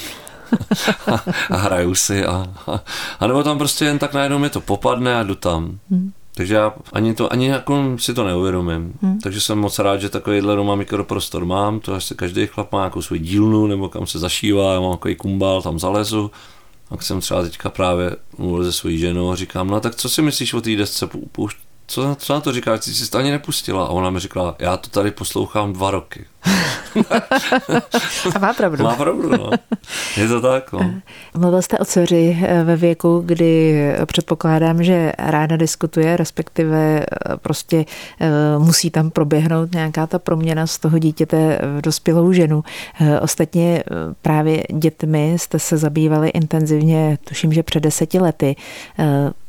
a, 1.13 1.25
a 1.51 1.57
hraju 1.57 1.95
si 1.95 2.25
a, 2.25 2.47
a, 2.67 2.81
a 3.21 3.27
nebo 3.27 3.43
tam 3.43 3.59
prostě 3.59 3.85
jen 3.85 3.99
tak 3.99 4.15
najednou 4.15 4.39
mi 4.39 4.51
to 4.51 4.61
popadne 4.61 5.17
a 5.17 5.23
jdu 5.23 5.35
tam. 5.35 5.79
Mm. 5.91 6.13
Takže 6.37 6.55
já 6.55 6.75
ani, 6.93 7.15
to, 7.15 7.33
ani 7.33 7.49
jako 7.49 7.97
si 7.97 8.15
to 8.15 8.25
neuvědomím. 8.25 8.93
Hmm. 9.03 9.19
Takže 9.19 9.41
jsem 9.41 9.59
moc 9.59 9.79
rád, 9.79 9.97
že 9.97 10.09
takovýhle 10.09 10.57
doma 10.57 10.75
mikroprostor 10.75 11.45
mám, 11.45 11.81
to 11.81 11.95
asi 11.95 12.15
každý 12.15 12.47
chlap 12.47 12.73
má 12.73 12.79
nějakou 12.79 13.03
svou 13.03 13.17
dílnu, 13.17 13.67
nebo 13.67 13.89
kam 13.89 14.07
se 14.07 14.19
zašívá, 14.19 14.75
já 14.75 14.81
mám 14.81 14.93
takový 14.93 15.17
kumbál, 15.17 15.63
tam 15.63 15.79
zalezu 15.79 16.31
tak 16.89 17.03
jsem 17.03 17.21
třeba 17.21 17.43
teďka 17.43 17.71
právě 17.71 18.17
mluvil 18.39 18.65
se 18.65 18.73
svojí 18.73 18.99
ženou 18.99 19.31
a 19.31 19.37
říkám, 19.37 19.69
no 19.69 19.81
tak 19.81 19.95
co 19.95 20.09
si 20.09 20.23
myslíš 20.23 20.55
o 20.55 20.61
té 20.61 20.77
desce? 20.77 21.09
Co, 21.87 22.17
co 22.19 22.35
na 22.35 22.41
to 22.41 22.53
říkáš? 22.53 22.81
Ty 22.81 22.95
jsi 22.95 23.11
to 23.11 23.19
ani 23.19 23.31
nepustila. 23.31 23.85
A 23.85 23.89
ona 23.89 24.11
mi 24.11 24.21
řekla, 24.21 24.57
já 24.59 24.77
to 24.77 24.91
tady 24.91 25.11
poslouchám 25.11 25.73
dva 25.73 25.91
roky. 25.91 26.25
A 28.35 28.39
má 28.39 28.53
pravdu. 28.53 28.85
Má 28.85 28.97
pravdu, 28.97 29.31
no. 29.31 29.51
Je 30.17 30.29
to 30.29 30.41
tak, 30.41 30.73
no. 30.73 30.95
Mluvil 31.39 31.63
jste 31.63 31.79
o 31.79 31.85
dceři 31.85 32.39
eh, 32.43 32.65
ve 32.65 32.77
věku, 32.77 33.23
kdy 33.27 33.75
předpokládám, 34.07 34.83
že 34.83 35.13
ráda 35.19 35.57
diskutuje, 35.57 36.17
respektive 36.17 37.01
eh, 37.01 37.37
prostě 37.37 37.85
eh, 38.21 38.31
musí 38.59 38.91
tam 38.91 39.11
proběhnout 39.11 39.73
nějaká 39.73 40.07
ta 40.07 40.19
proměna 40.19 40.67
z 40.67 40.79
toho 40.79 40.99
dítěte 40.99 41.59
v 41.79 41.81
dospělou 41.81 42.33
ženu. 42.33 42.65
Ostatně 43.21 43.85
právě 44.23 44.65
dětmi 44.73 45.37
jste 45.39 45.59
se 45.59 45.77
zabývali 45.77 46.29
intenzivně, 46.29 47.19
tuším, 47.29 47.53
že 47.53 47.63
před 47.63 47.81
deseti 47.81 48.19
lety. 48.19 48.57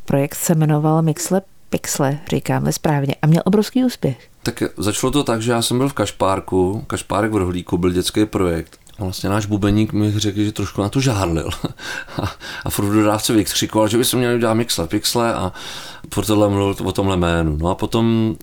Projekt 0.06 0.36
se 0.36 0.56
jmenoval 0.56 1.02
Mixle 1.02 1.41
Pixle, 1.69 2.19
říkáme 2.30 2.73
správně, 2.73 3.15
a 3.21 3.28
měl 3.28 3.41
obrovský 3.45 3.86
úspěch. 3.86 4.30
Tak 4.43 4.63
začalo 4.78 5.12
to 5.12 5.23
tak, 5.23 5.41
že 5.41 5.51
já 5.51 5.62
jsem 5.62 5.78
byl 5.78 5.89
v 5.89 5.93
Kašpárku, 5.93 6.84
Kašpárek 6.88 7.32
v 7.32 7.36
Rohlíku 7.36 7.78
byl 7.78 7.91
dětský 7.91 8.25
projekt. 8.25 8.80
Vlastně 8.99 9.30
náš 9.30 9.45
bubeník 9.45 9.93
mi 9.93 10.19
řekl, 10.19 10.39
že 10.39 10.51
trošku 10.51 10.82
na 10.82 10.89
to 10.89 10.99
žárlil. 10.99 11.49
a, 12.23 12.32
a 12.65 12.69
furt 12.69 12.86
dodávce 12.86 13.34
vykřikoval, 13.34 13.88
že 13.88 13.97
by 13.97 14.06
se 14.06 14.17
měli 14.17 14.36
udělat 14.36 14.54
mixle, 14.54 14.88
pixle 14.88 15.34
a 15.34 15.54
furt 16.13 16.25
tohle 16.25 16.49
mluvil 16.49 16.75
o 16.84 16.91
tomhle 16.91 17.17
jménu. 17.17 17.58
No 17.62 17.69
a 17.69 17.75
potom 17.75 18.36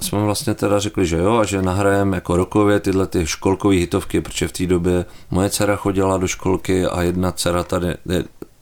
jsme 0.00 0.18
vlastně 0.18 0.54
teda 0.54 0.78
řekli, 0.78 1.06
že 1.06 1.16
jo, 1.16 1.36
a 1.36 1.44
že 1.44 1.62
nahrajeme 1.62 2.16
jako 2.16 2.36
rokově 2.36 2.80
tyhle 2.80 3.06
ty 3.06 3.26
školkové 3.26 3.74
hitovky, 3.74 4.20
protože 4.20 4.48
v 4.48 4.52
té 4.52 4.66
době 4.66 5.04
moje 5.30 5.50
dcera 5.50 5.76
chodila 5.76 6.16
do 6.16 6.28
školky 6.28 6.86
a 6.86 7.02
jedna 7.02 7.32
dcera 7.32 7.62
tady, 7.62 7.94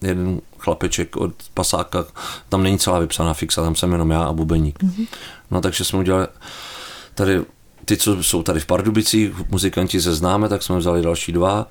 jeden 0.04 0.40
chlapeček 0.58 1.16
od 1.16 1.32
pasáka, 1.54 2.04
tam 2.48 2.62
není 2.62 2.78
celá 2.78 2.98
vypsaná 2.98 3.34
fixa, 3.34 3.62
tam 3.62 3.74
jsem 3.74 3.92
jenom 3.92 4.10
já 4.10 4.22
a 4.24 4.32
bubeník. 4.32 4.82
Mm-hmm. 4.82 5.06
No 5.50 5.60
takže 5.60 5.84
jsme 5.84 5.98
udělali 5.98 6.26
tady 7.14 7.44
ty, 7.84 7.96
co 7.96 8.22
jsou 8.22 8.42
tady 8.42 8.60
v 8.60 8.66
Pardubicích, 8.66 9.50
muzikanti 9.50 10.00
se 10.00 10.14
známe, 10.14 10.48
tak 10.48 10.62
jsme 10.62 10.78
vzali 10.78 11.02
další 11.02 11.32
dva, 11.32 11.66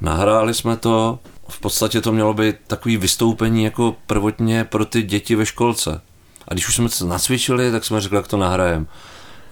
nahráli 0.00 0.54
jsme 0.54 0.76
to, 0.76 1.18
v 1.48 1.60
podstatě 1.60 2.00
to 2.00 2.12
mělo 2.12 2.34
být 2.34 2.56
takový 2.66 2.96
vystoupení 2.96 3.64
jako 3.64 3.96
prvotně 4.06 4.64
pro 4.64 4.84
ty 4.84 5.02
děti 5.02 5.34
ve 5.34 5.46
školce. 5.46 6.00
A 6.48 6.54
když 6.54 6.68
už 6.68 6.74
jsme 6.74 6.88
se 6.88 7.04
nacvičili, 7.04 7.70
tak 7.72 7.84
jsme 7.84 8.00
řekli, 8.00 8.16
jak 8.16 8.28
to 8.28 8.36
nahrajeme. 8.36 8.86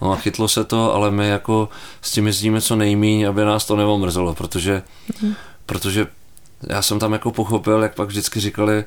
No 0.01 0.11
a 0.11 0.15
chytlo 0.15 0.47
se 0.47 0.63
to, 0.63 0.93
ale 0.93 1.11
my 1.11 1.27
jako 1.27 1.69
s 2.01 2.11
tím 2.11 2.27
jezdíme 2.27 2.61
co 2.61 2.75
nejmíň, 2.75 3.27
aby 3.27 3.45
nás 3.45 3.65
to 3.65 3.75
neomrzelo, 3.75 4.35
protože, 4.35 4.83
mm. 5.21 5.33
protože 5.65 6.07
já 6.69 6.81
jsem 6.81 6.99
tam 6.99 7.13
jako 7.13 7.31
pochopil, 7.31 7.83
jak 7.83 7.95
pak 7.95 8.07
vždycky 8.07 8.39
říkali, 8.39 8.85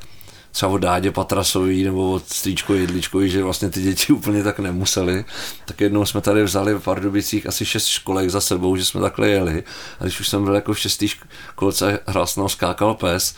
třeba 0.55 0.73
od 0.73 0.79
Dádě 0.79 1.11
Patrasový 1.11 1.85
nebo 1.85 2.11
od 2.11 2.29
Strýčko 2.29 2.75
Jedličkovi, 2.75 3.31
že 3.31 3.43
vlastně 3.43 3.71
ty 3.71 3.83
děti 3.83 4.13
úplně 4.13 4.43
tak 4.43 4.59
nemuseli. 4.59 5.25
Tak 5.65 5.81
jednou 5.81 6.07
jsme 6.07 6.21
tady 6.21 6.43
vzali 6.43 6.75
v 6.75 6.81
Pardubicích 6.81 7.47
asi 7.47 7.67
šest 7.67 7.87
školek 7.87 8.31
za 8.31 8.41
sebou, 8.41 8.77
že 8.77 8.85
jsme 8.85 9.01
takhle 9.01 9.29
jeli. 9.29 9.65
A 10.01 10.05
když 10.05 10.21
už 10.21 10.29
jsem 10.29 10.45
byl 10.45 10.55
jako 10.55 10.73
v 10.73 10.79
šestý 10.79 11.09
školce 11.09 11.99
hrál 12.07 12.27
skákal 12.27 12.95
pes, 12.95 13.35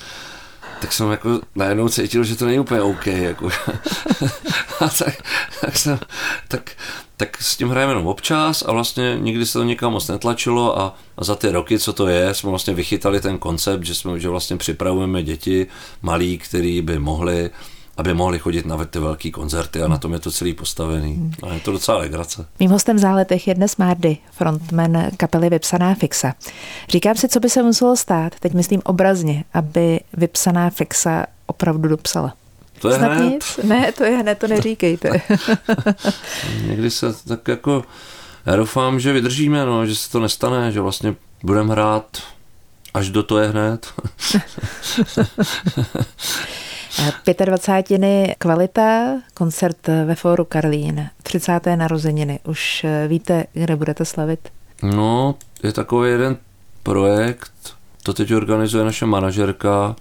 tak 0.81 0.93
jsem 0.93 1.11
jako 1.11 1.41
najednou 1.55 1.89
cítil, 1.89 2.25
že 2.25 2.37
to 2.37 2.47
není 2.47 2.59
úplně 2.59 2.81
OK. 2.81 3.07
Jako. 3.07 3.49
a 4.81 4.89
tak, 4.89 5.23
tak, 5.61 5.77
jsem, 5.77 5.99
tak, 6.49 6.71
tak 7.17 7.43
s 7.43 7.57
tím 7.57 7.69
hrajeme 7.69 7.91
jenom 7.91 8.07
občas 8.07 8.63
a 8.67 8.73
vlastně 8.73 9.17
nikdy 9.21 9.47
se 9.47 9.53
to 9.53 9.65
nikam 9.65 9.93
moc 9.93 10.09
netlačilo 10.09 10.79
a, 10.79 10.95
a 11.17 11.25
za 11.25 11.35
ty 11.35 11.51
roky, 11.51 11.79
co 11.79 11.93
to 11.93 12.07
je, 12.07 12.35
jsme 12.35 12.51
vlastně 12.51 12.75
vychytali 12.75 13.21
ten 13.21 13.39
koncept, 13.39 13.83
že, 13.83 13.95
jsme, 13.95 14.21
že 14.21 14.29
vlastně 14.29 14.57
připravujeme 14.57 15.23
děti 15.23 15.67
malí, 16.03 16.39
který 16.39 16.83
by 16.83 16.99
mohli 16.99 17.51
aby 17.97 18.15
mohli 18.15 18.39
chodit 18.39 18.67
na 18.67 18.85
ty 18.85 18.99
velké 18.99 19.31
koncerty 19.31 19.83
a 19.83 19.89
na 19.89 19.99
tom 19.99 20.13
je 20.13 20.19
to 20.19 20.31
celý 20.31 20.55
postavený. 20.55 21.33
A 21.43 21.55
je 21.55 21.61
to 21.61 21.73
docela 21.73 21.99
legrace. 21.99 22.47
Mým 22.61 22.71
hostem 22.71 22.97
v 22.97 22.99
záletech 22.99 23.49
je 23.49 23.55
dnes 23.55 23.77
Mardy, 23.77 24.17
frontman 24.31 25.11
kapely 25.17 25.51
Vypsaná 25.51 25.95
fixa. 25.95 26.35
Říkám 26.89 27.15
si, 27.15 27.29
co 27.29 27.41
by 27.41 27.51
se 27.51 27.63
muselo 27.63 27.97
stát, 27.97 28.33
teď 28.41 28.53
myslím 28.53 28.81
obrazně, 28.85 29.45
aby 29.55 30.01
Vypsaná 30.13 30.71
fixa 30.71 31.27
opravdu 31.47 31.89
dopsala. 31.89 32.35
To 32.81 32.89
je 32.89 32.95
Snad 32.95 33.13
hned. 33.13 33.31
Nic? 33.31 33.61
Ne, 33.63 33.93
to 33.93 34.05
je 34.05 34.17
hned, 34.17 34.39
to 34.39 34.49
neříkejte. 34.49 35.11
Někdy 36.67 36.91
se 36.91 37.07
tak 37.29 37.49
jako, 37.49 37.85
já 38.47 38.57
doufám, 38.57 39.01
že 39.01 39.13
vydržíme, 39.13 39.67
no, 39.67 39.87
že 39.87 39.95
se 39.95 40.11
to 40.11 40.21
nestane, 40.21 40.73
že 40.73 40.81
vlastně 40.81 41.15
budeme 41.43 41.73
hrát 41.73 42.23
až 42.95 43.11
do 43.11 43.23
to 43.23 43.39
je 43.39 43.49
hned. 43.49 43.87
25. 47.45 48.35
kvalita, 48.39 49.15
koncert 49.35 49.89
ve 50.07 50.15
Fóru 50.15 50.45
Karlín, 50.45 51.09
30. 51.23 51.61
narozeniny. 51.77 52.41
Už 52.45 52.87
víte, 53.09 53.45
kde 53.53 53.77
budete 53.77 54.05
slavit? 54.05 54.49
No, 54.83 55.35
je 55.63 55.73
takový 55.73 56.11
jeden 56.11 56.37
projekt, 56.83 57.53
to 58.03 58.15
teď 58.15 58.35
organizuje 58.35 58.85
naše 58.85 59.07
manažerka, 59.07 59.97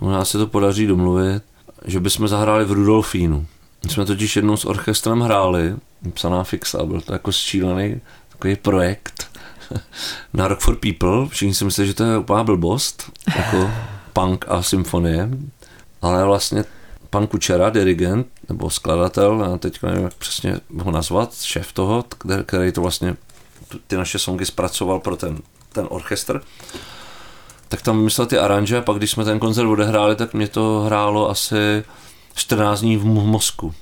možná 0.00 0.24
se 0.24 0.38
to 0.38 0.46
podaří 0.46 0.86
domluvit, 0.86 1.42
že 1.84 2.00
bychom 2.00 2.28
zahráli 2.28 2.64
v 2.64 2.72
Rudolfínu. 2.72 3.46
My 3.84 3.90
jsme 3.90 4.04
totiž 4.04 4.36
jednou 4.36 4.56
s 4.56 4.64
orchestrem 4.64 5.20
hráli, 5.20 5.74
psaná 6.14 6.44
fixa, 6.44 6.84
byl 6.84 7.00
to 7.00 7.12
jako 7.12 7.32
šílený 7.32 8.00
takový 8.28 8.56
projekt 8.56 9.38
na 10.34 10.48
Rock 10.48 10.60
for 10.60 10.76
People. 10.76 11.28
Všichni 11.28 11.54
si 11.54 11.64
myslí, 11.64 11.86
že 11.86 11.94
to 11.94 12.04
je 12.04 12.18
úplná 12.18 12.44
blbost, 12.44 13.10
jako 13.36 13.70
punk 14.12 14.44
a 14.48 14.62
symfonie, 14.62 15.30
ale 16.02 16.24
vlastně 16.24 16.64
pan 17.10 17.26
Kučera, 17.26 17.70
dirigent 17.70 18.26
nebo 18.48 18.70
skladatel, 18.70 19.46
já 19.50 19.58
teď 19.58 19.82
nevím, 19.82 20.04
jak 20.04 20.14
přesně 20.14 20.60
ho 20.82 20.90
nazvat, 20.90 21.42
šéf 21.42 21.72
toho, 21.72 22.04
který 22.46 22.72
to 22.72 22.80
vlastně 22.80 23.16
ty 23.86 23.96
naše 23.96 24.18
songy 24.18 24.46
zpracoval 24.46 25.00
pro 25.00 25.16
ten, 25.16 25.38
ten 25.72 25.86
orchestr, 25.90 26.42
tak 27.70 27.82
tam 27.82 28.02
myslel 28.02 28.26
ty 28.26 28.38
aranže 28.38 28.78
a 28.78 28.80
pak 28.80 28.96
když 28.96 29.10
jsme 29.10 29.24
ten 29.24 29.38
koncert 29.38 29.66
odehráli, 29.66 30.16
tak 30.16 30.34
mě 30.34 30.48
to 30.48 30.82
hrálo 30.86 31.30
asi 31.30 31.84
14 32.34 32.80
dní 32.80 32.96
v 32.96 33.04
mozku. 33.04 33.74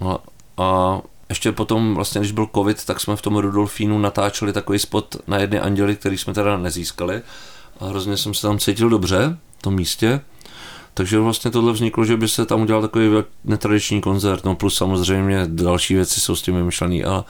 A, 0.00 0.18
a 0.56 1.00
ještě 1.28 1.52
potom, 1.52 1.94
vlastně, 1.94 2.20
když 2.20 2.32
byl 2.32 2.48
covid, 2.54 2.84
tak 2.84 3.00
jsme 3.00 3.16
v 3.16 3.22
tom 3.22 3.36
Rudolfínu 3.36 3.98
natáčeli 3.98 4.52
takový 4.52 4.78
spot 4.78 5.16
na 5.26 5.38
jedny 5.38 5.60
anděly, 5.60 5.96
který 5.96 6.18
jsme 6.18 6.34
teda 6.34 6.56
nezískali. 6.56 7.22
A 7.80 7.84
hrozně 7.84 8.16
jsem 8.16 8.34
se 8.34 8.42
tam 8.42 8.58
cítil 8.58 8.88
dobře 8.88 9.36
v 9.58 9.62
tom 9.62 9.74
místě. 9.74 10.20
Takže 10.94 11.18
vlastně 11.18 11.50
tohle 11.50 11.72
vzniklo, 11.72 12.04
že 12.04 12.16
by 12.16 12.28
se 12.28 12.46
tam 12.46 12.62
udělal 12.62 12.82
takový 12.82 13.08
netradiční 13.44 14.00
koncert, 14.00 14.44
no 14.44 14.54
plus 14.54 14.74
samozřejmě 14.74 15.42
další 15.46 15.94
věci 15.94 16.20
jsou 16.20 16.36
s 16.36 16.42
tím 16.42 16.56
vymyšlený, 16.56 17.04
ale, 17.04 17.24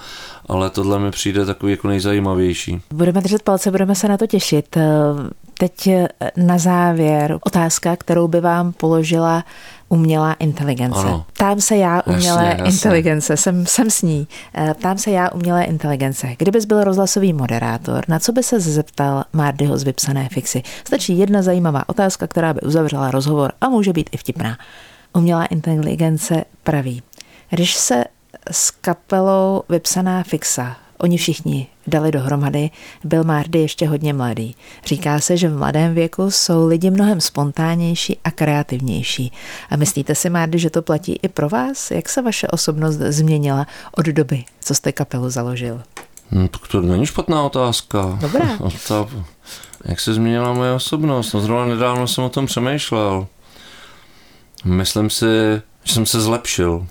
ale 0.48 0.70
tohle 0.70 0.98
mi 0.98 1.10
přijde 1.10 1.46
takový 1.46 1.72
jako 1.72 1.88
nejzajímavější. 1.88 2.80
Budeme 2.92 3.20
držet 3.20 3.42
palce, 3.42 3.70
budeme 3.70 3.94
se 3.94 4.08
na 4.08 4.16
to 4.16 4.26
těšit. 4.26 4.76
Teď 5.60 5.88
na 6.36 6.58
závěr 6.58 7.38
otázka, 7.42 7.96
kterou 7.96 8.28
by 8.28 8.40
vám 8.40 8.72
položila 8.72 9.44
umělá 9.88 10.32
inteligence. 10.32 11.00
Ano. 11.00 11.26
Ptám 11.32 11.60
se 11.60 11.76
já 11.76 12.02
umělé 12.06 12.44
jasně, 12.44 12.62
jasně. 12.62 12.72
inteligence, 12.72 13.36
jsem, 13.36 13.66
jsem 13.66 13.90
s 13.90 14.02
ní. 14.02 14.28
Eh, 14.54 14.74
ptám 14.74 14.98
se 14.98 15.10
já 15.10 15.30
umělé 15.30 15.64
inteligence. 15.64 16.34
Kdybys 16.38 16.64
byl 16.64 16.84
rozhlasový 16.84 17.32
moderátor, 17.32 18.04
na 18.08 18.18
co 18.18 18.32
by 18.32 18.42
se 18.42 18.60
zeptal 18.60 19.24
Mardyho 19.32 19.78
z 19.78 19.82
vypsané 19.82 20.28
fixy? 20.28 20.62
Stačí 20.84 21.18
jedna 21.18 21.42
zajímavá 21.42 21.88
otázka, 21.88 22.26
která 22.26 22.54
by 22.54 22.60
uzavřela 22.60 23.10
rozhovor 23.10 23.52
a 23.60 23.68
může 23.68 23.92
být 23.92 24.10
i 24.12 24.16
vtipná. 24.16 24.58
Umělá 25.12 25.44
inteligence 25.44 26.44
praví, 26.62 27.02
když 27.50 27.74
se 27.74 28.04
s 28.50 28.70
kapelou 28.70 29.62
vypsaná 29.68 30.22
fixa 30.22 30.76
Oni 31.02 31.16
všichni 31.16 31.66
dali 31.90 32.12
dohromady, 32.12 32.70
byl 33.04 33.24
Mardy 33.24 33.58
ještě 33.58 33.88
hodně 33.88 34.12
mladý. 34.12 34.54
Říká 34.86 35.20
se, 35.20 35.36
že 35.36 35.48
v 35.48 35.58
mladém 35.58 35.94
věku 35.94 36.30
jsou 36.30 36.66
lidi 36.66 36.90
mnohem 36.90 37.20
spontánnější 37.20 38.18
a 38.24 38.30
kreativnější. 38.30 39.32
A 39.70 39.76
myslíte 39.76 40.14
si, 40.14 40.30
Mardy, 40.30 40.58
že 40.58 40.70
to 40.70 40.82
platí 40.82 41.18
i 41.22 41.28
pro 41.28 41.48
vás? 41.48 41.90
Jak 41.90 42.08
se 42.08 42.22
vaše 42.22 42.48
osobnost 42.48 42.96
změnila 42.96 43.66
od 43.96 44.06
doby, 44.06 44.44
co 44.60 44.74
jste 44.74 44.92
kapelu 44.92 45.30
založil? 45.30 45.82
No, 46.30 46.48
tak 46.48 46.68
to 46.68 46.80
není 46.80 47.06
špatná 47.06 47.42
otázka. 47.42 48.18
Dobrá. 48.20 48.58
Ta, 48.88 49.06
jak 49.84 50.00
se 50.00 50.14
změnila 50.14 50.52
moje 50.52 50.72
osobnost? 50.72 51.32
No 51.32 51.40
zrovna 51.40 51.74
nedávno 51.74 52.08
jsem 52.08 52.24
o 52.24 52.28
tom 52.28 52.46
přemýšlel. 52.46 53.26
Myslím 54.64 55.10
si, 55.10 55.26
že 55.84 55.92
jsem 55.92 56.06
se 56.06 56.20
zlepšil, 56.20 56.86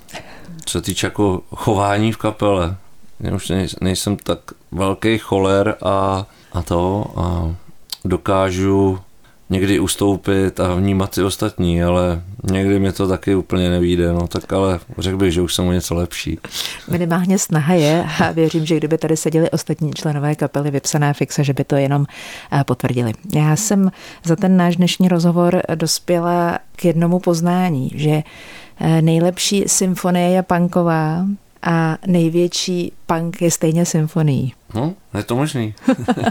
co 0.65 0.71
se 0.71 0.81
týče 0.81 1.07
jako 1.07 1.41
chování 1.55 2.11
v 2.11 2.17
kapele. 2.17 2.75
Já 3.19 3.35
už 3.35 3.51
nejsem 3.81 4.17
tak 4.17 4.39
velký 4.71 5.17
choler 5.17 5.75
a, 5.81 6.25
a 6.53 6.61
to 6.61 7.05
a 7.15 7.55
dokážu 8.05 8.99
někdy 9.49 9.79
ustoupit 9.79 10.59
a 10.59 10.75
vnímat 10.75 11.15
ty 11.15 11.23
ostatní, 11.23 11.83
ale 11.83 12.21
někdy 12.51 12.79
mi 12.79 12.91
to 12.91 13.07
taky 13.07 13.35
úplně 13.35 13.69
nevíde, 13.69 14.13
no 14.13 14.27
tak 14.27 14.53
ale 14.53 14.79
řekl 14.97 15.17
bych, 15.17 15.33
že 15.33 15.41
už 15.41 15.55
jsem 15.55 15.67
o 15.67 15.71
něco 15.71 15.95
lepší. 15.95 16.39
Minimálně 16.91 17.39
snaha 17.39 17.73
je 17.73 18.05
a 18.19 18.31
věřím, 18.31 18.65
že 18.65 18.77
kdyby 18.77 18.97
tady 18.97 19.17
seděli 19.17 19.51
ostatní 19.51 19.91
členové 19.93 20.35
kapely 20.35 20.71
Vypsaná 20.71 21.13
fixa, 21.13 21.43
že 21.43 21.53
by 21.53 21.63
to 21.63 21.75
jenom 21.75 22.05
eh, 22.51 22.63
potvrdili. 22.63 23.13
Já 23.33 23.55
jsem 23.55 23.91
za 24.23 24.35
ten 24.35 24.57
náš 24.57 24.75
dnešní 24.75 25.07
rozhovor 25.07 25.61
dospěla 25.75 26.59
k 26.75 26.85
jednomu 26.85 27.19
poznání, 27.19 27.91
že 27.95 28.23
eh, 28.79 29.01
nejlepší 29.01 29.63
symfonie 29.67 30.29
je 30.29 30.43
punková, 30.43 31.25
a 31.61 31.97
největší 32.07 32.93
punk 33.05 33.41
je 33.41 33.51
stejně 33.51 33.85
symfonií. 33.85 34.53
No, 34.73 34.93
je 35.17 35.23
to 35.23 35.35
možný. 35.35 35.73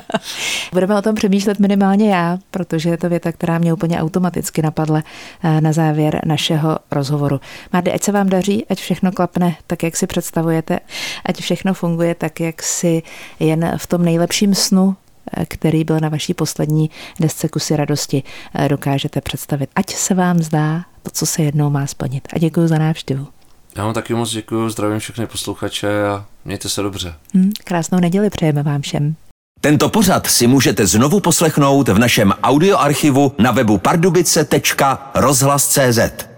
Budeme 0.73 0.99
o 0.99 1.03
tom 1.03 1.15
přemýšlet 1.15 1.59
minimálně 1.59 2.11
já, 2.11 2.39
protože 2.51 2.91
je 2.91 2.97
to 2.97 3.09
věta, 3.09 3.33
která 3.33 3.59
mě 3.59 3.73
úplně 3.73 4.01
automaticky 4.01 4.63
napadla 4.63 5.03
eh, 5.43 5.61
na 5.61 5.73
závěr 5.73 6.21
našeho 6.27 6.79
rozhovoru. 6.91 7.41
Máde, 7.73 7.93
ať 7.93 8.03
se 8.03 8.13
vám 8.13 8.29
daří, 8.29 8.67
ať 8.71 8.79
všechno 8.79 9.13
klapne 9.13 9.57
tak, 9.67 9.83
jak 9.83 9.97
si 9.97 10.07
představujete, 10.07 10.81
ať 11.27 11.41
všechno 11.41 11.75
funguje 11.75 12.15
tak, 12.15 12.41
jak 12.41 12.63
si 12.63 13.03
jen 13.41 13.73
v 13.77 13.87
tom 13.87 14.05
nejlepším 14.05 14.55
snu 14.55 14.97
eh, 15.37 15.47
který 15.47 15.85
byl 15.85 16.01
na 16.01 16.09
vaší 16.09 16.35
poslední 16.35 16.91
desce 17.21 17.49
Kusy 17.49 17.77
radosti, 17.77 18.23
eh, 18.55 18.69
dokážete 18.69 19.21
představit. 19.21 19.71
Ať 19.77 19.95
se 19.95 20.15
vám 20.15 20.39
zdá 20.39 20.85
to, 21.03 21.11
co 21.11 21.27
se 21.27 21.43
jednou 21.43 21.71
má 21.71 21.87
splnit. 21.87 22.29
A 22.33 22.39
děkuji 22.39 22.69
za 22.69 22.79
návštěvu. 22.79 23.38
Já 23.77 23.85
vám 23.85 23.95
taky 23.95 24.15
moc 24.15 24.31
děkuji, 24.31 24.71
zdravím 24.71 24.99
všechny 24.99 25.27
posluchače 25.27 26.07
a 26.07 26.25
mějte 26.45 26.69
se 26.69 26.83
dobře. 26.83 27.15
Hmm, 27.35 27.53
krásnou 27.65 28.01
neděli 28.01 28.31
přejeme 28.31 28.63
vám 28.63 28.83
všem. 28.83 29.15
Tento 29.61 29.89
pořad 29.89 30.27
si 30.27 30.47
můžete 30.47 30.87
znovu 30.87 31.21
poslechnout 31.21 31.89
v 31.89 31.99
našem 31.99 32.35
audioarchivu 32.43 33.33
na 33.39 33.51
webu 33.51 33.79
pardubice.rozhlas.cz. 33.79 36.29